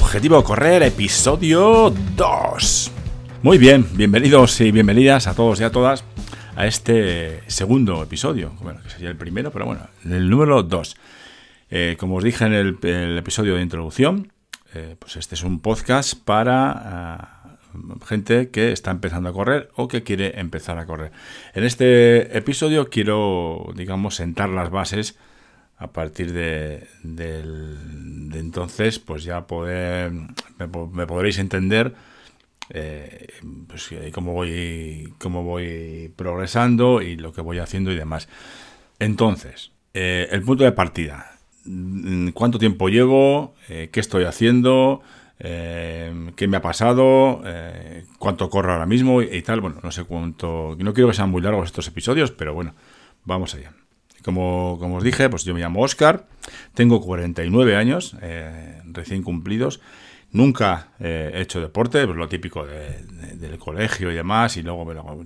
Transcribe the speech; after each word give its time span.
Objetivo 0.00 0.44
Correr, 0.44 0.84
episodio 0.84 1.92
2. 2.14 2.92
Muy 3.42 3.58
bien, 3.58 3.84
bienvenidos 3.94 4.60
y 4.60 4.70
bienvenidas 4.70 5.26
a 5.26 5.34
todos 5.34 5.60
y 5.60 5.64
a 5.64 5.72
todas 5.72 6.04
a 6.54 6.68
este 6.68 7.42
segundo 7.48 8.00
episodio. 8.04 8.52
Bueno, 8.60 8.80
que 8.80 8.90
sería 8.90 9.08
el 9.08 9.16
primero, 9.16 9.50
pero 9.50 9.66
bueno, 9.66 9.88
el 10.04 10.30
número 10.30 10.62
2. 10.62 10.96
Eh, 11.70 11.96
como 11.98 12.14
os 12.14 12.24
dije 12.24 12.44
en 12.44 12.52
el, 12.52 13.18
episodio 13.18 13.56
de 13.56 13.62
introducción, 13.62 14.32
eh, 14.72 14.94
pues 15.00 15.16
este 15.16 15.34
es 15.34 15.42
un 15.42 15.58
podcast 15.58 16.14
para 16.14 16.70
ah, 16.70 17.56
gente 18.06 18.50
que 18.50 18.70
está 18.70 18.92
empezando 18.92 19.30
a 19.30 19.32
correr 19.32 19.68
o 19.74 19.88
que 19.88 20.04
quiere 20.04 20.38
empezar 20.38 20.78
a 20.78 20.86
correr. 20.86 21.10
En 21.54 21.64
este 21.64 22.38
episodio 22.38 22.88
quiero, 22.88 23.72
digamos, 23.74 24.14
sentar 24.14 24.48
las 24.48 24.70
bases 24.70 25.18
a 25.78 25.92
partir 25.92 26.32
de, 26.32 26.88
entonces, 28.34 28.98
pues 28.98 29.22
ya 29.22 29.46
poder, 29.46 30.12
me, 30.58 31.06
podréis 31.06 31.38
entender 31.38 31.94
eh, 32.70 33.28
pues, 33.68 33.88
cómo, 34.12 34.32
voy, 34.32 35.14
cómo 35.18 35.44
voy 35.44 36.12
progresando 36.16 37.00
y 37.00 37.16
lo 37.16 37.32
que 37.32 37.42
voy 37.42 37.60
haciendo 37.60 37.92
y 37.92 37.96
demás. 37.96 38.28
Entonces, 38.98 39.70
eh, 39.94 40.28
el 40.32 40.42
punto 40.42 40.64
de 40.64 40.72
partida. 40.72 41.38
¿Cuánto 42.34 42.58
tiempo 42.58 42.88
llevo? 42.88 43.54
Eh, 43.68 43.90
¿Qué 43.92 44.00
estoy 44.00 44.24
haciendo? 44.24 45.02
qué 45.40 46.48
me 46.48 46.56
ha 46.56 46.62
pasado, 46.62 47.44
cuánto 48.18 48.50
corro 48.50 48.72
ahora 48.72 48.86
mismo 48.86 49.22
y, 49.22 49.40
tal. 49.42 49.60
Bueno, 49.60 49.78
no 49.84 49.92
sé 49.92 50.02
cuánto. 50.02 50.76
No 50.80 50.92
quiero 50.92 51.08
que 51.08 51.14
sean 51.14 51.30
muy 51.30 51.40
largos 51.40 51.66
estos 51.66 51.86
episodios, 51.86 52.32
pero 52.32 52.54
bueno, 52.54 52.74
vamos 53.24 53.54
allá. 53.54 53.72
Como, 54.24 54.74
os 54.74 55.04
dije, 55.04 55.28
pues 55.28 55.44
yo 55.44 55.54
me 55.54 55.60
llamo 55.60 55.82
Oscar, 55.82 56.26
tengo 56.74 57.00
49 57.00 57.76
años, 57.76 58.16
eh, 58.20 58.82
recién 58.86 59.22
cumplidos. 59.22 59.80
Nunca 60.30 60.88
eh, 61.00 61.30
he 61.34 61.40
hecho 61.40 61.60
deporte, 61.60 62.04
pues 62.04 62.16
lo 62.16 62.28
típico 62.28 62.66
del 62.66 63.58
colegio 63.58 64.12
y 64.12 64.14
demás, 64.14 64.56
y 64.58 64.62
luego 64.62 64.84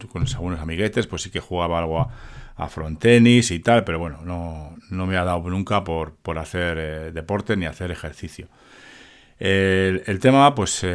con 0.08 0.26
algunos 0.26 0.60
amiguetes, 0.60 1.06
pues 1.06 1.22
sí 1.22 1.30
que 1.30 1.40
jugaba 1.40 1.78
algo 1.78 2.00
a, 2.00 2.10
a 2.54 2.68
frontenis 2.68 3.50
y 3.50 3.58
tal, 3.58 3.82
pero 3.82 3.98
bueno, 3.98 4.20
no, 4.24 5.06
me 5.06 5.16
ha 5.16 5.24
dado 5.24 5.40
nunca 5.50 5.82
por, 5.82 6.14
por 6.14 6.38
hacer 6.38 6.78
eh, 6.78 7.12
deporte 7.12 7.56
ni 7.56 7.66
hacer 7.66 7.90
ejercicio. 7.90 8.48
El, 9.38 10.04
el 10.06 10.20
tema, 10.20 10.54
pues 10.54 10.86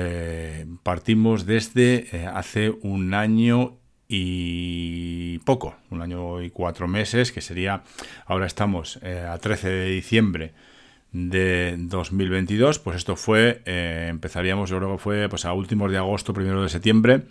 partimos 0.84 1.45
desde 1.45 2.30
hace 2.34 2.70
un 2.70 3.14
año 3.14 3.78
y 4.09 5.39
poco, 5.39 5.75
un 5.89 6.02
año 6.02 6.41
y 6.41 6.50
cuatro 6.50 6.88
meses, 6.88 7.31
que 7.31 7.41
sería, 7.41 7.83
ahora 8.25 8.45
estamos 8.45 9.00
eh, 9.02 9.25
a 9.27 9.38
13 9.38 9.69
de 9.69 9.89
diciembre 9.89 10.53
de 11.11 11.75
2022, 11.77 12.80
pues 12.80 12.97
esto 12.97 13.16
fue, 13.16 13.61
eh, 13.66 14.08
empezaríamos, 14.09 14.69
yo 14.69 14.78
creo 14.78 14.94
que 14.94 14.97
fue 14.97 15.30
pues 15.30 15.45
a 15.45 15.53
últimos 15.53 15.91
de 15.91 15.97
agosto, 15.97 16.33
primero 16.33 16.63
de 16.63 16.69
septiembre 16.69 17.23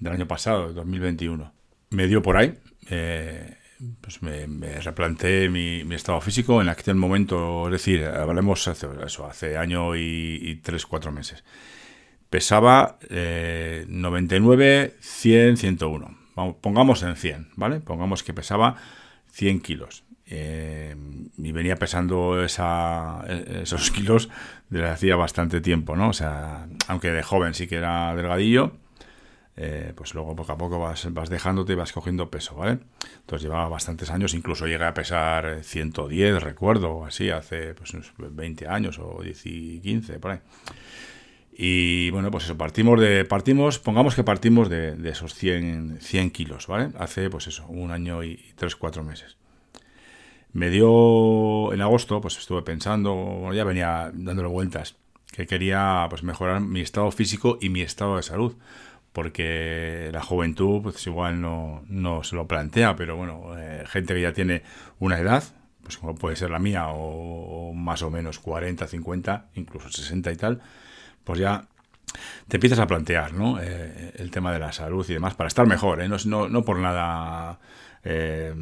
del 0.00 0.12
año 0.12 0.26
pasado, 0.26 0.68
de 0.68 0.74
2021. 0.74 1.52
Me 1.90 2.06
dio 2.06 2.20
por 2.20 2.36
ahí, 2.36 2.54
eh, 2.90 3.56
pues 4.00 4.22
me, 4.22 4.46
replanteé 4.80 5.48
mi, 5.48 5.82
estado 5.94 6.20
físico 6.20 6.60
en 6.60 6.68
aquel 6.68 6.96
momento, 6.96 7.66
es 7.66 7.72
decir, 7.72 8.04
hablemos 8.04 8.68
hace, 8.68 8.86
eso, 9.06 9.26
hace 9.26 9.56
año 9.56 9.96
y, 9.96 10.40
y 10.42 10.56
tres, 10.56 10.84
cuatro 10.84 11.10
meses. 11.12 11.44
Pesaba 12.28 12.98
99, 13.08 14.96
100, 15.00 15.56
101 15.56 16.17
pongamos 16.60 17.02
en 17.02 17.16
100, 17.16 17.48
¿vale? 17.56 17.80
Pongamos 17.80 18.22
que 18.22 18.32
pesaba 18.32 18.76
100 19.32 19.60
kilos. 19.60 20.04
Eh, 20.30 20.94
y 21.38 21.52
venía 21.52 21.76
pesando 21.76 22.42
esa, 22.44 23.24
esos 23.62 23.90
kilos 23.92 24.28
desde 24.68 24.88
hacía 24.88 25.16
bastante 25.16 25.60
tiempo, 25.60 25.96
¿no? 25.96 26.10
O 26.10 26.12
sea, 26.12 26.68
aunque 26.86 27.10
de 27.10 27.22
joven 27.22 27.54
sí 27.54 27.66
que 27.66 27.76
era 27.76 28.14
delgadillo, 28.14 28.72
eh, 29.60 29.92
pues 29.96 30.14
luego 30.14 30.36
poco 30.36 30.52
a 30.52 30.56
poco 30.56 30.78
vas, 30.78 31.30
dejándote 31.30 31.72
y 31.72 31.76
vas 31.76 31.92
cogiendo 31.92 32.30
peso, 32.30 32.54
¿vale? 32.54 32.78
Entonces 33.20 33.42
llevaba 33.42 33.68
bastantes 33.68 34.08
años, 34.10 34.34
incluso 34.34 34.68
llegué 34.68 34.84
a 34.84 34.94
pesar 34.94 35.64
110, 35.64 36.40
recuerdo, 36.40 37.04
así, 37.04 37.30
hace 37.30 37.74
pues, 37.74 37.92
20 38.18 38.68
años 38.68 39.00
o 39.00 39.20
10 39.20 39.46
y 39.46 39.80
15, 39.80 40.20
por 40.20 40.30
ahí. 40.30 40.38
Y 41.60 42.10
bueno, 42.10 42.30
pues 42.30 42.44
eso, 42.44 42.56
partimos 42.56 43.00
de, 43.00 43.24
partimos, 43.24 43.80
pongamos 43.80 44.14
que 44.14 44.22
partimos 44.22 44.68
de, 44.68 44.96
esos 45.10 45.34
100, 45.34 45.98
100 46.00 46.30
kilos, 46.30 46.68
¿vale? 46.68 46.90
Hace 46.96 47.28
pues 47.30 47.48
eso, 47.48 47.66
un 47.66 47.90
año 47.90 48.22
y, 48.22 48.54
tres, 48.54 48.76
cuatro 48.76 49.02
meses. 49.02 49.36
Me 50.52 50.70
dio, 50.70 51.72
en 51.72 51.80
agosto, 51.80 52.20
pues 52.20 52.38
estuve 52.38 52.62
pensando, 52.62 53.52
ya 53.52 53.64
venía 53.64 54.12
dándole 54.14 54.46
vueltas, 54.48 54.94
que 55.32 55.48
quería 55.48 56.06
pues 56.08 56.22
mejorar 56.22 56.60
mi 56.60 56.80
estado 56.80 57.10
físico 57.10 57.58
y 57.60 57.70
mi 57.70 57.80
estado 57.80 58.18
de 58.18 58.22
salud. 58.22 58.54
Porque 59.12 60.10
la 60.12 60.22
juventud, 60.22 60.82
pues 60.82 61.04
igual 61.08 61.40
no, 61.40 61.82
no 61.88 62.22
se 62.22 62.36
lo 62.36 62.46
plantea, 62.46 62.94
pero 62.94 63.16
bueno, 63.16 63.58
eh, 63.58 63.82
gente 63.88 64.14
que 64.14 64.22
ya 64.22 64.32
tiene 64.32 64.62
una 65.00 65.18
edad, 65.18 65.42
pues 65.82 65.98
como 65.98 66.14
puede 66.14 66.36
ser 66.36 66.50
la 66.50 66.60
mía, 66.60 66.86
o, 66.90 67.70
o 67.70 67.74
más 67.74 68.02
o 68.02 68.10
menos 68.10 68.38
40, 68.38 68.86
50, 68.86 69.46
incluso 69.56 69.88
60 69.88 70.30
y 70.30 70.36
tal, 70.36 70.62
pues 71.28 71.40
ya 71.40 71.68
te 72.48 72.56
empiezas 72.56 72.78
a 72.78 72.86
plantear 72.86 73.34
¿no? 73.34 73.60
Eh, 73.60 74.14
el 74.16 74.30
tema 74.30 74.50
de 74.50 74.58
la 74.58 74.72
salud 74.72 75.04
y 75.10 75.12
demás 75.12 75.34
para 75.34 75.48
estar 75.48 75.66
mejor, 75.66 76.00
¿eh? 76.00 76.08
no, 76.08 76.48
no, 76.48 76.64
por 76.64 76.78
nada 76.78 77.60
eh, 78.02 78.54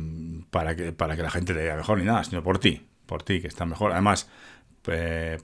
para, 0.51 0.75
que, 0.75 0.93
para 0.93 1.15
que 1.15 1.23
la 1.23 1.31
gente 1.31 1.55
te 1.55 1.63
vea 1.63 1.77
mejor 1.77 1.99
ni 1.99 2.05
nada, 2.05 2.25
sino 2.25 2.43
por 2.43 2.59
ti, 2.59 2.85
por 3.07 3.23
ti 3.23 3.41
que 3.41 3.47
está 3.47 3.65
mejor. 3.65 3.93
Además, 3.93 4.29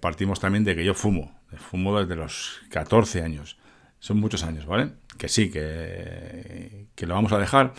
partimos 0.01 0.41
también 0.41 0.65
de 0.65 0.75
que 0.75 0.85
yo 0.85 0.95
fumo, 0.95 1.33
fumo 1.71 1.97
desde 1.97 2.17
los 2.17 2.61
14 2.71 3.23
años, 3.23 3.57
son 4.01 4.19
muchos 4.19 4.43
años, 4.43 4.67
¿vale? 4.67 4.91
Que 5.17 5.29
sí, 5.29 5.49
que, 5.49 6.89
que 6.97 7.07
lo 7.07 7.15
vamos 7.15 7.31
a 7.31 7.39
dejar, 7.39 7.73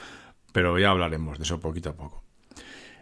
pero 0.53 0.79
ya 0.79 0.89
hablaremos 0.89 1.37
de 1.37 1.43
eso 1.43 1.59
poquito 1.59 1.89
a 1.89 1.95
poco. 1.97 2.23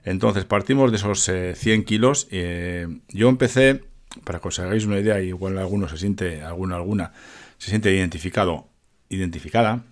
Entonces, 0.03 0.45
partimos 0.45 0.89
de 0.89 0.97
esos 0.97 1.29
100 1.53 1.83
kilos. 1.83 2.27
yo 2.31 3.29
empecé 3.29 3.90
para 4.23 4.39
que 4.39 4.47
os 4.47 4.59
hagáis 4.59 4.85
una 4.85 4.99
idea, 4.99 5.21
igual 5.21 5.57
alguno 5.57 5.87
se 5.87 5.97
siente, 5.97 6.41
alguna, 6.41 7.11
se 7.57 7.69
siente 7.69 7.93
identificado, 7.93 8.67
identificada, 9.09 9.83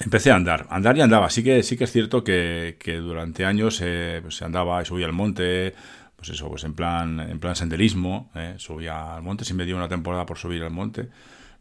empecé 0.00 0.30
a 0.30 0.36
andar, 0.36 0.66
andar 0.70 0.96
y 0.96 1.00
andaba. 1.00 1.30
Sí 1.30 1.42
que, 1.42 1.62
sí 1.62 1.76
que 1.76 1.84
es 1.84 1.92
cierto 1.92 2.24
que, 2.24 2.76
durante 3.02 3.44
años 3.44 3.80
eh, 3.82 4.20
pues 4.22 4.36
se 4.36 4.44
andaba 4.44 4.82
y 4.82 4.84
subía 4.84 5.06
al 5.06 5.12
monte, 5.12 5.74
pues 6.16 6.30
eso, 6.30 6.48
pues 6.48 6.64
en 6.64 6.74
plan, 6.74 7.20
en 7.20 7.40
plan 7.40 7.56
senderismo, 7.56 8.30
eh, 8.34 8.54
subía 8.58 9.16
al 9.16 9.22
monte, 9.22 9.44
siempre 9.44 9.66
dio 9.66 9.76
una 9.76 9.88
temporada 9.88 10.26
por 10.26 10.38
subir 10.38 10.62
al 10.62 10.70
monte, 10.70 11.08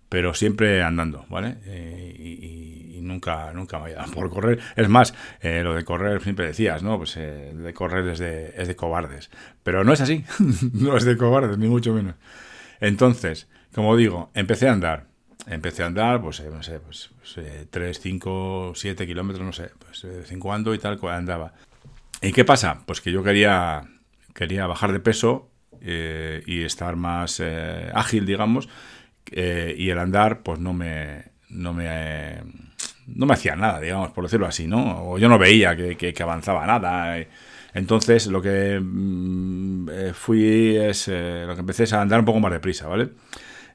pero 0.10 0.34
siempre 0.34 0.82
andando, 0.82 1.26
¿vale? 1.30 1.58
Eh, 1.66 2.16
y, 2.18 3.00
nunca, 3.02 3.52
nunca 3.54 3.78
me 3.80 3.86
había 3.86 3.98
dado 3.98 4.12
por 4.14 4.30
correr. 4.30 4.60
Es 4.76 4.90
más, 4.90 5.14
eh, 5.42 5.62
lo 5.64 5.74
de 5.74 5.86
correr 5.86 6.22
siempre 6.22 6.48
decías, 6.48 6.84
¿no? 6.84 6.98
Pues 6.98 7.16
eh, 7.18 7.54
de 7.56 7.74
correr 7.74 8.08
es 8.08 8.20
de, 8.20 8.54
es 8.58 8.68
de 8.68 8.76
cobardes. 8.76 9.30
Pero 9.64 9.84
no 9.84 9.94
es 9.94 10.02
así, 10.02 10.26
no 10.74 10.98
es 10.98 11.06
de 11.06 11.16
cobardes, 11.16 11.58
ni 11.58 11.68
mucho 11.68 11.94
menos. 11.94 12.16
Entonces, 12.82 13.48
como 13.74 13.96
digo, 13.96 14.32
empecé 14.34 14.68
a 14.68 14.74
andar. 14.74 15.08
Empecé 15.48 15.84
a 15.84 15.88
andar, 15.88 16.22
pues, 16.22 16.44
no 16.44 16.62
sé, 16.62 16.80
pues, 16.80 17.10
3, 17.70 18.00
5, 18.00 18.74
7 18.76 19.08
kilómetros, 19.08 19.46
no 19.46 19.54
sé, 19.54 19.72
pues 19.80 20.02
de 20.02 20.20
vez 20.20 20.32
en 20.32 20.40
cuando 20.40 20.74
y 20.74 20.80
tal, 20.80 21.00
andaba. 21.10 21.54
¿Y 22.22 22.34
qué 22.34 22.44
pasa? 22.44 22.84
Pues 22.86 23.00
que 23.02 23.12
yo 23.12 23.24
quería, 23.24 23.88
quería 24.36 24.68
bajar 24.68 24.92
de 24.92 25.00
peso 25.00 25.50
y 25.82 26.64
estar 26.64 26.98
más 26.98 27.42
ágil, 27.94 28.26
digamos, 28.26 28.68
eh, 29.32 29.76
y 29.78 29.90
el 29.90 30.00
andar, 30.00 30.42
pues 30.42 30.60
no 30.60 30.74
me, 30.74 31.26
no 31.50 31.74
me, 31.74 32.38
no 33.08 33.26
me 33.26 33.34
hacía 33.34 33.56
nada, 33.56 33.80
digamos, 33.80 34.12
por 34.12 34.24
decirlo 34.24 34.48
así, 34.48 34.68
¿no? 34.68 35.12
O 35.12 35.18
yo 35.18 35.30
no 35.30 35.38
veía 35.38 35.76
que, 35.76 36.16
avanzaba 36.22 36.66
nada. 36.66 37.18
Entonces, 37.74 38.28
lo 38.28 38.42
que 38.42 38.80
mm, 38.82 39.90
eh, 39.90 40.14
fui 40.14 40.76
es, 40.78 41.08
eh, 41.08 41.44
lo 41.48 41.54
que 41.54 41.62
empecé 41.62 41.84
es 41.84 41.94
a 41.94 42.02
andar 42.02 42.20
un 42.20 42.26
poco 42.26 42.40
más 42.40 42.52
deprisa, 42.52 42.88
¿vale? 42.88 43.10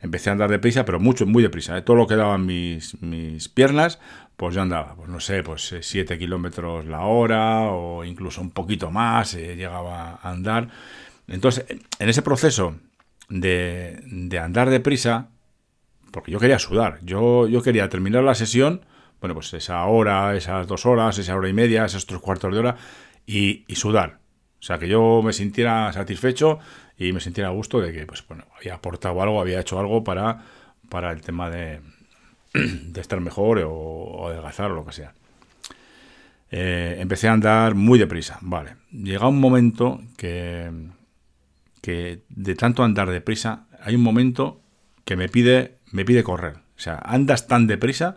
Empecé 0.00 0.30
a 0.30 0.32
andar 0.32 0.50
deprisa, 0.50 0.84
pero 0.84 1.00
mucho, 1.00 1.26
muy 1.26 1.42
deprisa. 1.42 1.82
Todo 1.84 1.96
lo 1.96 2.06
que 2.06 2.16
daban 2.16 2.44
mis, 2.44 3.00
mis 3.00 3.48
piernas, 3.48 4.00
pues 4.36 4.54
yo 4.54 4.62
andaba, 4.62 4.94
pues 4.96 5.08
no 5.08 5.20
sé, 5.20 5.42
pues 5.42 5.74
7 5.80 6.18
kilómetros 6.18 6.84
la 6.86 7.02
hora 7.02 7.62
o 7.62 8.04
incluso 8.04 8.40
un 8.40 8.50
poquito 8.50 8.90
más, 8.90 9.34
llegaba 9.34 10.18
a 10.22 10.30
andar. 10.30 10.68
Entonces, 11.28 11.64
en 11.98 12.08
ese 12.08 12.20
proceso 12.20 12.76
de, 13.30 14.00
de 14.04 14.38
andar 14.38 14.68
deprisa, 14.68 15.28
porque 16.14 16.30
yo 16.30 16.38
quería 16.38 16.60
sudar, 16.60 17.00
yo, 17.02 17.48
yo 17.48 17.60
quería 17.60 17.88
terminar 17.88 18.22
la 18.22 18.36
sesión, 18.36 18.82
bueno, 19.20 19.34
pues 19.34 19.52
esa 19.52 19.84
hora, 19.86 20.36
esas 20.36 20.68
dos 20.68 20.86
horas, 20.86 21.18
esa 21.18 21.34
hora 21.34 21.48
y 21.48 21.52
media, 21.52 21.84
esos 21.84 22.06
tres 22.06 22.20
cuartos 22.20 22.52
de 22.52 22.60
hora, 22.60 22.76
y, 23.26 23.64
sudar. 23.74 24.20
O 24.60 24.62
sea, 24.62 24.78
que 24.78 24.86
yo 24.86 25.22
me 25.24 25.32
sintiera 25.32 25.92
satisfecho 25.92 26.60
y 26.96 27.12
me 27.12 27.18
sintiera 27.18 27.48
a 27.48 27.52
gusto 27.52 27.80
de 27.80 27.92
que, 27.92 28.06
pues, 28.06 28.24
bueno, 28.28 28.44
había 28.56 28.74
aportado 28.74 29.20
algo, 29.22 29.40
había 29.40 29.58
hecho 29.58 29.80
algo 29.80 30.04
para, 30.04 30.44
para 30.88 31.10
el 31.10 31.20
tema 31.20 31.50
de, 31.50 31.80
de 32.52 33.00
estar 33.00 33.18
mejor 33.20 33.58
o, 33.58 33.72
o, 33.72 34.28
adelgazar 34.28 34.70
o 34.70 34.76
lo 34.76 34.86
que 34.86 34.92
sea. 34.92 35.14
Eh, 36.52 36.98
empecé 37.00 37.26
a 37.26 37.32
andar 37.32 37.74
muy 37.74 37.98
deprisa, 37.98 38.38
vale. 38.40 38.76
Llega 38.92 39.26
un 39.26 39.40
momento 39.40 40.00
que, 40.16 40.70
que 41.80 42.20
de 42.28 42.54
tanto 42.54 42.84
andar 42.84 43.10
deprisa, 43.10 43.66
hay 43.82 43.96
un 43.96 44.02
momento 44.04 44.60
que 45.04 45.16
me 45.16 45.28
pide, 45.28 45.78
me 45.94 46.04
pide 46.04 46.24
correr. 46.24 46.56
O 46.76 46.80
sea, 46.80 46.96
andas 46.96 47.46
tan 47.46 47.68
deprisa 47.68 48.16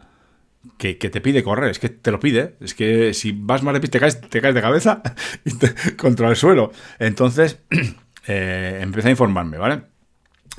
que, 0.80 0.96
te 0.96 1.22
pide 1.22 1.44
correr, 1.44 1.70
es 1.70 1.78
que 1.78 1.90
te 1.90 2.10
lo 2.12 2.20
pide, 2.20 2.56
es 2.60 2.74
que 2.74 3.14
si 3.14 3.32
vas 3.32 3.62
más 3.62 3.76
deprisa 3.76 3.92
te 3.92 4.00
caes, 4.00 4.20
te 4.20 4.42
caes 4.42 4.56
de 4.56 4.62
cabeza 4.62 5.04
contra 5.98 6.28
el 6.28 6.36
suelo. 6.36 6.72
Entonces, 6.98 7.60
eh, 8.28 8.80
empecé 8.82 9.10
a 9.10 9.12
informarme, 9.12 9.60
¿vale? 9.60 9.84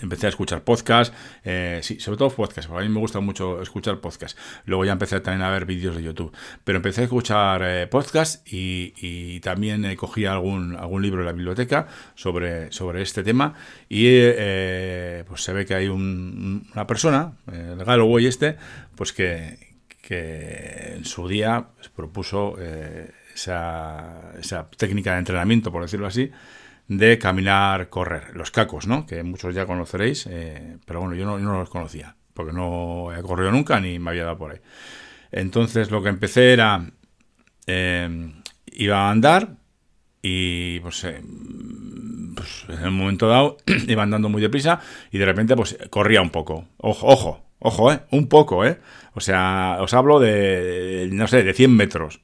Empecé 0.00 0.26
a 0.26 0.28
escuchar 0.28 0.62
podcasts, 0.62 1.16
eh, 1.44 1.80
sí, 1.82 1.98
sobre 1.98 2.18
todo 2.18 2.30
podcasts, 2.30 2.68
porque 2.68 2.84
a 2.84 2.88
mí 2.88 2.94
me 2.94 3.00
gusta 3.00 3.18
mucho 3.18 3.60
escuchar 3.60 4.00
podcasts. 4.00 4.40
Luego 4.64 4.84
ya 4.84 4.92
empecé 4.92 5.18
también 5.20 5.42
a 5.42 5.50
ver 5.50 5.64
vídeos 5.64 5.96
de 5.96 6.04
YouTube. 6.04 6.32
Pero 6.62 6.76
empecé 6.76 7.00
a 7.00 7.04
escuchar 7.04 7.62
eh, 7.64 7.86
podcasts 7.88 8.42
y, 8.46 9.40
también 9.40 9.84
eh, 9.84 9.96
cogí 9.96 10.24
algún, 10.24 10.76
algún 10.76 11.02
libro 11.02 11.20
de 11.20 11.26
la 11.26 11.32
biblioteca 11.32 11.88
sobre, 12.14 12.70
sobre 12.70 13.02
este 13.02 13.24
tema. 13.24 13.54
Y 13.88 14.08
pues 15.26 15.42
se 15.42 15.52
ve 15.52 15.66
que 15.66 15.74
hay 15.74 15.88
una 15.88 16.86
persona, 16.86 17.32
el 17.52 17.84
Galloway 17.84 18.26
este, 18.26 18.56
pues 18.94 19.12
que, 19.12 19.68
en 20.10 21.04
su 21.04 21.28
día 21.28 21.68
pues, 21.76 21.88
propuso 21.88 22.56
esa, 23.34 24.32
esa 24.38 24.70
técnica 24.70 25.12
de 25.12 25.18
entrenamiento, 25.18 25.72
por 25.72 25.82
decirlo 25.82 26.06
así, 26.06 26.30
de 26.88 27.19
caminar, 27.19 27.90
correr. 27.90 28.35
Los 28.35 28.50
cacos, 28.50 28.87
¿no? 28.87 29.06
Que 29.06 29.23
muchos 29.23 29.55
ya 29.55 29.67
conoceréis, 29.67 30.26
eh, 30.31 30.79
pero 30.87 31.00
bueno, 31.00 31.14
yo 31.14 31.25
no, 31.25 31.58
los 31.58 31.70
conocía, 31.70 32.17
porque 32.35 32.52
no 32.52 33.14
he 33.14 33.23
corrido 33.23 33.52
nunca 33.52 33.79
ni 33.79 33.99
me 33.99 34.11
había 34.11 34.25
dado 34.25 34.38
por 34.38 34.52
ahí. 34.52 34.58
Entonces 35.31 35.90
lo 35.90 36.02
que 36.02 36.08
empecé 36.08 36.55
era, 36.55 36.90
eh, 37.67 38.32
iba 38.73 39.06
a 39.06 39.11
andar 39.11 39.56
y 40.23 40.81
pues, 40.81 41.05
eh, 41.05 41.23
pues, 42.35 42.64
en 42.69 42.88
un 42.88 42.94
momento 42.96 43.29
dado 43.29 43.58
iba 43.87 44.02
andando 44.02 44.31
muy 44.31 44.41
deprisa 44.41 44.81
y 45.12 45.19
de 45.19 45.26
repente 45.26 45.55
pues 45.55 45.76
corría 45.91 46.23
un 46.23 46.31
poco. 46.31 46.69
Ojo, 46.79 47.06
ojo, 47.06 47.44
ojo, 47.58 47.93
¿eh? 47.93 48.00
Un 48.11 48.29
poco, 48.29 48.64
¿eh? 48.64 48.79
O 49.12 49.20
sea, 49.20 49.79
os 49.81 49.93
hablo 49.93 50.20
de, 50.20 51.08
no 51.12 51.29
sé, 51.29 51.43
de 51.43 51.52
100 51.52 51.76
metros. 51.76 52.20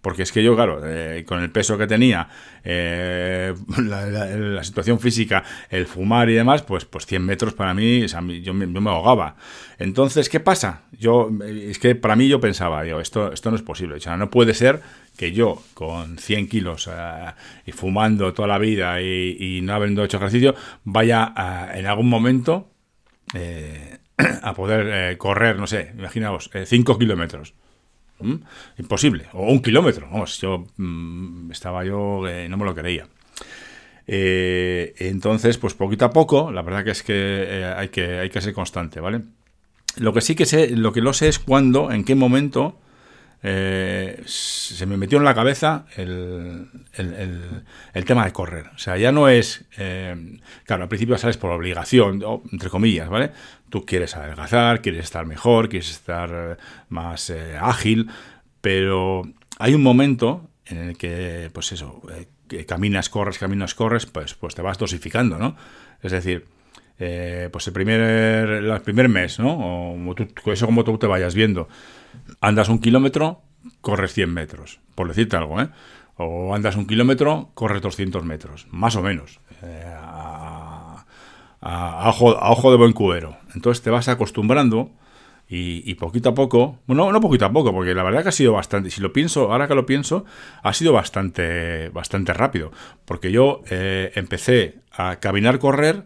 Porque 0.00 0.22
es 0.22 0.30
que 0.30 0.42
yo, 0.42 0.54
claro, 0.54 0.80
eh, 0.84 1.24
con 1.26 1.42
el 1.42 1.50
peso 1.50 1.76
que 1.76 1.86
tenía, 1.86 2.28
eh, 2.62 3.52
la, 3.82 4.62
situación 4.62 5.00
física, 5.00 5.42
el 5.70 5.86
fumar 5.86 6.30
y 6.30 6.34
demás, 6.34 6.62
pues, 6.62 6.84
pues 6.84 7.04
100 7.06 7.24
metros 7.24 7.54
para 7.54 7.74
mí, 7.74 8.06
yo, 8.06 8.54
me, 8.54 8.90
ahogaba. 8.90 9.36
Entonces, 9.78 10.28
¿qué 10.28 10.38
pasa? 10.38 10.82
Yo, 10.92 11.30
es 11.44 11.78
que 11.78 11.96
para 11.96 12.14
mí 12.14 12.28
yo 12.28 12.40
pensaba, 12.40 12.82
digo, 12.84 13.00
esto, 13.00 13.32
esto 13.32 13.50
no 13.50 13.56
es 13.56 13.62
posible. 13.62 13.96
O 13.96 14.00
sea, 14.00 14.16
no 14.16 14.30
puede 14.30 14.54
ser 14.54 14.80
que 15.16 15.32
yo, 15.32 15.62
con 15.74 16.18
100 16.18 16.48
kilos 16.48 16.88
eh, 16.92 17.32
y 17.66 17.72
fumando 17.72 18.32
toda 18.32 18.46
la 18.46 18.58
vida 18.58 19.02
y, 19.02 19.60
no 19.62 19.74
habiendo 19.74 20.04
hecho 20.04 20.18
ejercicio, 20.18 20.54
vaya 20.84 21.34
en 21.74 21.86
algún 21.86 22.08
momento 22.08 22.70
a 24.42 24.54
poder 24.54 25.18
correr, 25.18 25.56
no 25.56 25.66
sé, 25.66 25.92
imaginaos, 25.98 26.50
5 26.64 26.98
kilómetros. 26.98 27.54
Imposible. 28.78 29.26
O 29.32 29.50
un 29.50 29.60
kilómetro. 29.60 30.08
Vamos, 30.10 30.40
yo 30.40 30.66
mm, 30.76 31.50
estaba 31.52 31.84
yo, 31.84 32.22
no 32.48 32.56
me 32.56 32.64
lo 32.64 32.74
creía. 32.74 33.06
Eh, 34.06 34.94
entonces, 34.98 35.58
pues 35.58 35.74
poquito 35.74 36.06
a 36.06 36.10
poco, 36.10 36.50
la 36.50 36.62
verdad 36.62 36.82
que 36.82 36.90
es 36.92 37.02
que, 37.02 37.14
eh, 37.14 37.64
hay 37.64 37.88
que 37.88 38.18
hay 38.18 38.30
que 38.30 38.40
ser 38.40 38.54
constante, 38.54 39.00
¿vale? 39.00 39.20
Lo 39.96 40.14
que 40.14 40.22
sí 40.22 40.34
que 40.34 40.46
sé, 40.46 40.70
lo 40.70 40.92
que 40.92 41.02
lo 41.02 41.12
sé 41.12 41.28
es 41.28 41.38
cuándo, 41.38 41.92
en 41.92 42.04
qué 42.04 42.14
momento 42.14 42.78
eh, 43.42 44.20
se 44.26 44.84
me 44.86 44.96
metió 44.96 45.18
en 45.18 45.24
la 45.24 45.34
cabeza 45.34 45.86
el, 45.96 46.68
tema 48.06 48.24
de 48.24 48.32
correr. 48.32 48.66
O 48.74 48.78
sea, 48.78 48.96
ya 48.96 49.12
no 49.12 49.28
es, 49.28 49.64
eh, 49.76 50.40
claro, 50.64 50.84
al 50.84 50.88
principio 50.88 51.16
sales 51.18 51.36
por 51.36 51.50
obligación, 51.50 52.22
entre 52.50 52.70
comillas, 52.70 53.08
¿vale? 53.08 53.30
Tú 53.68 53.84
quieres 53.84 54.16
adelgazar, 54.16 54.82
quieres 54.82 55.04
estar 55.04 55.26
mejor, 55.26 55.68
quieres 55.68 55.90
estar 55.90 56.30
eh, 56.32 56.62
más 56.88 57.32
ágil, 57.60 58.08
pero 58.60 59.22
hay 59.58 59.74
un 59.74 59.82
momento 59.82 60.50
en 60.66 60.78
el 60.78 60.98
que, 60.98 61.50
pues 61.52 61.72
eso, 61.72 62.02
caminas, 62.66 63.08
corres, 63.08 63.38
caminas, 63.38 63.74
corres, 63.74 64.06
pues, 64.06 64.34
pues 64.34 64.54
te 64.54 64.62
vas 64.62 64.78
dosificando, 64.78 65.38
¿no? 65.38 65.56
Es 66.02 66.12
decir, 66.12 66.46
pues 66.98 67.66
el 67.66 67.72
primer, 67.72 68.02
el 68.02 68.80
primer 68.80 69.08
mes, 69.08 69.38
¿no? 69.38 69.94
O 69.94 70.14
eso 70.52 70.66
como 70.66 70.84
tú 70.84 70.98
te 70.98 71.06
vayas 71.06 71.34
viendo 71.34 71.68
andas 72.40 72.68
un 72.68 72.78
kilómetro, 72.78 73.42
corres 73.80 74.12
100 74.12 74.32
metros, 74.32 74.80
por 74.94 75.08
decirte 75.08 75.36
algo, 75.36 75.60
¿eh? 75.60 75.68
O 76.16 76.54
andas 76.54 76.76
un 76.76 76.86
kilómetro, 76.86 77.50
corres 77.54 77.82
200 77.82 78.24
metros, 78.24 78.66
más 78.70 78.96
o 78.96 79.02
menos, 79.02 79.40
eh, 79.62 79.84
a, 79.94 81.04
ojo, 81.60 82.70
de 82.70 82.76
buen 82.76 82.92
cubero. 82.92 83.36
Entonces 83.54 83.82
te 83.82 83.90
vas 83.90 84.08
acostumbrando 84.08 84.90
y, 85.48 85.94
poquito 85.94 86.30
a 86.30 86.34
poco, 86.34 86.78
bueno, 86.86 87.10
no 87.10 87.20
poquito 87.20 87.46
a 87.46 87.52
poco, 87.52 87.72
porque 87.72 87.94
la 87.94 88.02
verdad 88.02 88.22
que 88.22 88.28
ha 88.28 88.32
sido 88.32 88.52
bastante, 88.52 88.90
si 88.90 89.00
lo 89.00 89.12
pienso, 89.12 89.50
ahora 89.52 89.66
que 89.66 89.74
lo 89.74 89.86
pienso, 89.86 90.24
ha 90.62 90.72
sido 90.74 90.92
bastante, 90.92 91.88
bastante 91.88 92.34
rápido, 92.34 92.70
porque 93.04 93.32
yo 93.32 93.62
eh, 93.70 94.12
empecé 94.14 94.80
a 94.92 95.16
caminar, 95.16 95.58
correr, 95.58 96.04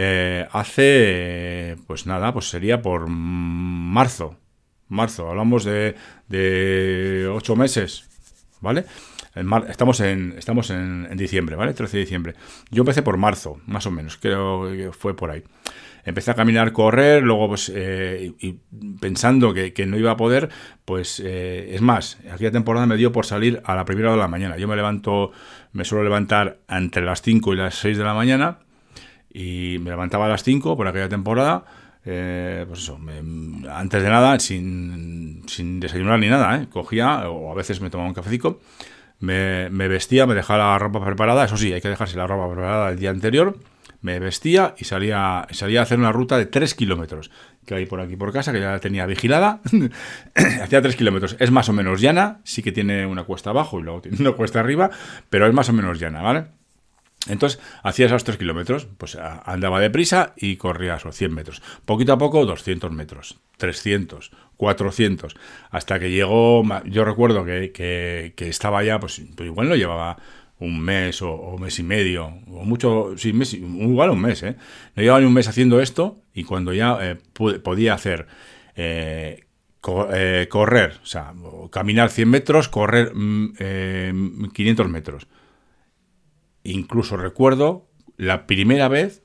eh, 0.00 0.46
hace, 0.52 1.76
pues 1.88 2.06
nada, 2.06 2.32
pues 2.32 2.48
sería 2.48 2.80
por 2.80 3.08
marzo, 3.08 4.36
marzo, 4.86 5.28
hablamos 5.28 5.64
de, 5.64 7.28
ocho 7.34 7.56
meses, 7.56 8.08
¿vale? 8.60 8.84
estamos 9.68 9.98
en, 9.98 10.36
estamos 10.38 10.70
en, 10.70 11.08
diciembre, 11.16 11.56
¿vale? 11.56 11.74
13 11.74 11.96
de 11.96 12.00
diciembre. 12.04 12.34
Yo 12.70 12.82
empecé 12.82 13.02
por 13.02 13.16
marzo, 13.16 13.60
más 13.66 13.86
o 13.86 13.90
menos, 13.90 14.18
creo 14.18 14.70
que 14.70 14.92
fue 14.92 15.16
por 15.16 15.32
ahí. 15.32 15.42
Empecé 16.04 16.30
a 16.30 16.34
caminar, 16.34 16.70
correr, 16.70 17.24
luego 17.24 17.48
pues 17.48 17.68
eh, 17.74 18.32
pensando 19.00 19.52
que, 19.52 19.84
no 19.84 19.98
iba 19.98 20.12
a 20.12 20.16
poder, 20.16 20.48
pues 20.84 21.20
eh, 21.24 21.74
es 21.74 21.80
más, 21.80 22.18
aquella 22.32 22.52
temporada 22.52 22.86
me 22.86 22.96
dio 22.96 23.10
por 23.10 23.26
salir 23.26 23.60
a 23.64 23.74
la 23.74 23.84
primera 23.84 24.10
hora 24.10 24.16
de 24.18 24.22
la 24.22 24.28
mañana. 24.28 24.56
Yo 24.58 24.68
me 24.68 24.76
levanto, 24.76 25.32
me 25.72 25.84
suelo 25.84 26.04
levantar 26.04 26.58
entre 26.68 27.04
las 27.04 27.20
5 27.20 27.52
y 27.52 27.56
las 27.56 27.74
6 27.74 27.98
de 27.98 28.04
la 28.04 28.14
mañana 28.14 28.58
y 29.32 29.78
me 29.80 29.90
levantaba 29.90 30.26
a 30.26 30.28
las 30.28 30.42
5 30.42 30.76
por 30.76 30.88
aquella 30.88 31.08
temporada 31.08 31.64
eh, 32.10 32.64
pues 32.66 32.80
eso, 32.80 32.98
antes 33.70 34.02
de 34.02 34.08
nada, 34.08 34.38
sin, 34.40 35.42
desayunar 35.78 36.18
ni 36.18 36.28
nada, 36.28 36.56
¿eh? 36.56 36.66
cogía, 36.70 37.28
o 37.28 37.52
a 37.52 37.54
veces 37.54 37.82
me 37.82 37.90
tomaba 37.90 38.08
un 38.08 38.14
cafecito, 38.14 38.60
me, 39.20 39.68
vestía, 39.68 40.26
me 40.26 40.34
dejaba 40.34 40.72
la 40.72 40.78
ropa 40.78 41.04
preparada, 41.04 41.44
eso 41.44 41.58
sí, 41.58 41.70
hay 41.70 41.82
que 41.82 41.90
dejarse 41.90 42.16
la 42.16 42.26
ropa 42.26 42.46
preparada 42.46 42.90
el 42.90 42.98
día 42.98 43.10
anterior, 43.10 43.58
me 44.00 44.20
vestía 44.20 44.74
y 44.78 44.84
salía, 44.84 45.46
salía 45.50 45.80
a 45.80 45.82
hacer 45.82 45.98
una 45.98 46.10
ruta 46.10 46.38
de 46.38 46.46
3 46.46 46.74
kilómetros, 46.74 47.30
que 47.66 47.74
hay 47.74 47.84
por 47.84 48.00
aquí 48.00 48.16
por 48.16 48.32
casa, 48.32 48.52
que 48.52 48.60
ya 48.60 48.70
la 48.70 48.80
tenía 48.80 49.04
vigilada, 49.04 49.60
hacía 50.62 50.80
3 50.80 50.96
kilómetros, 50.96 51.36
es 51.38 51.50
más 51.50 51.68
o 51.68 51.74
menos 51.74 52.00
llana, 52.00 52.40
sí 52.44 52.62
que 52.62 52.72
tiene 52.72 53.04
una 53.04 53.24
cuesta 53.24 53.50
abajo 53.50 53.80
y 53.80 53.82
luego 53.82 54.00
tiene 54.00 54.16
una 54.20 54.32
cuesta 54.32 54.60
arriba, 54.60 54.88
pero 55.28 55.46
es 55.46 55.52
más 55.52 55.68
o 55.68 55.74
menos 55.74 56.00
llana, 56.00 56.22
¿vale? 56.22 56.57
Entonces, 57.28 57.60
hacía 57.82 58.06
esos 58.06 58.24
3 58.24 58.38
kilómetros, 58.38 58.86
pues 58.98 59.16
andaba 59.16 59.80
deprisa 59.80 60.32
y 60.36 60.56
corría 60.56 60.96
esos 60.96 61.14
100 61.16 61.34
metros. 61.34 61.62
Poquito 61.84 62.12
a 62.12 62.18
poco, 62.18 62.44
200 62.44 62.90
metros, 62.92 63.38
300, 63.58 64.30
400, 64.56 65.36
hasta 65.70 65.98
que 65.98 66.10
llegó, 66.10 66.62
yo 66.86 67.04
recuerdo 67.04 67.44
que, 67.44 68.34
estaba 68.38 68.82
ya, 68.82 68.98
pues, 68.98 69.22
pues, 69.36 69.46
igual 69.46 69.68
no 69.68 69.76
llevaba 69.76 70.16
un 70.58 70.80
mes 70.80 71.22
o, 71.22 71.56
mes 71.58 71.78
y 71.78 71.82
medio, 71.82 72.26
o 72.48 72.64
mucho, 72.64 73.14
sí, 73.16 73.32
mes, 73.32 73.54
igual 73.54 74.10
un 74.10 74.20
mes, 74.20 74.42
¿eh? 74.42 74.56
No 74.96 75.02
llevaba 75.02 75.20
ni 75.20 75.26
un 75.26 75.32
mes 75.32 75.46
haciendo 75.48 75.80
esto 75.80 76.22
y 76.34 76.44
cuando 76.44 76.72
ya 76.72 76.98
eh, 77.00 77.16
podía 77.62 77.94
hacer... 77.94 78.26
Eh, 78.74 79.44
eh, 80.12 80.48
correr, 80.50 80.98
o 81.02 81.06
sea, 81.06 81.32
caminar 81.70 82.10
100 82.10 82.28
metros, 82.28 82.68
correr 82.68 83.12
500 83.12 83.56
mm, 84.86 84.90
metros 84.90 85.28
Incluso 86.68 87.16
recuerdo 87.16 87.88
la 88.18 88.46
primera 88.46 88.88
vez 88.88 89.22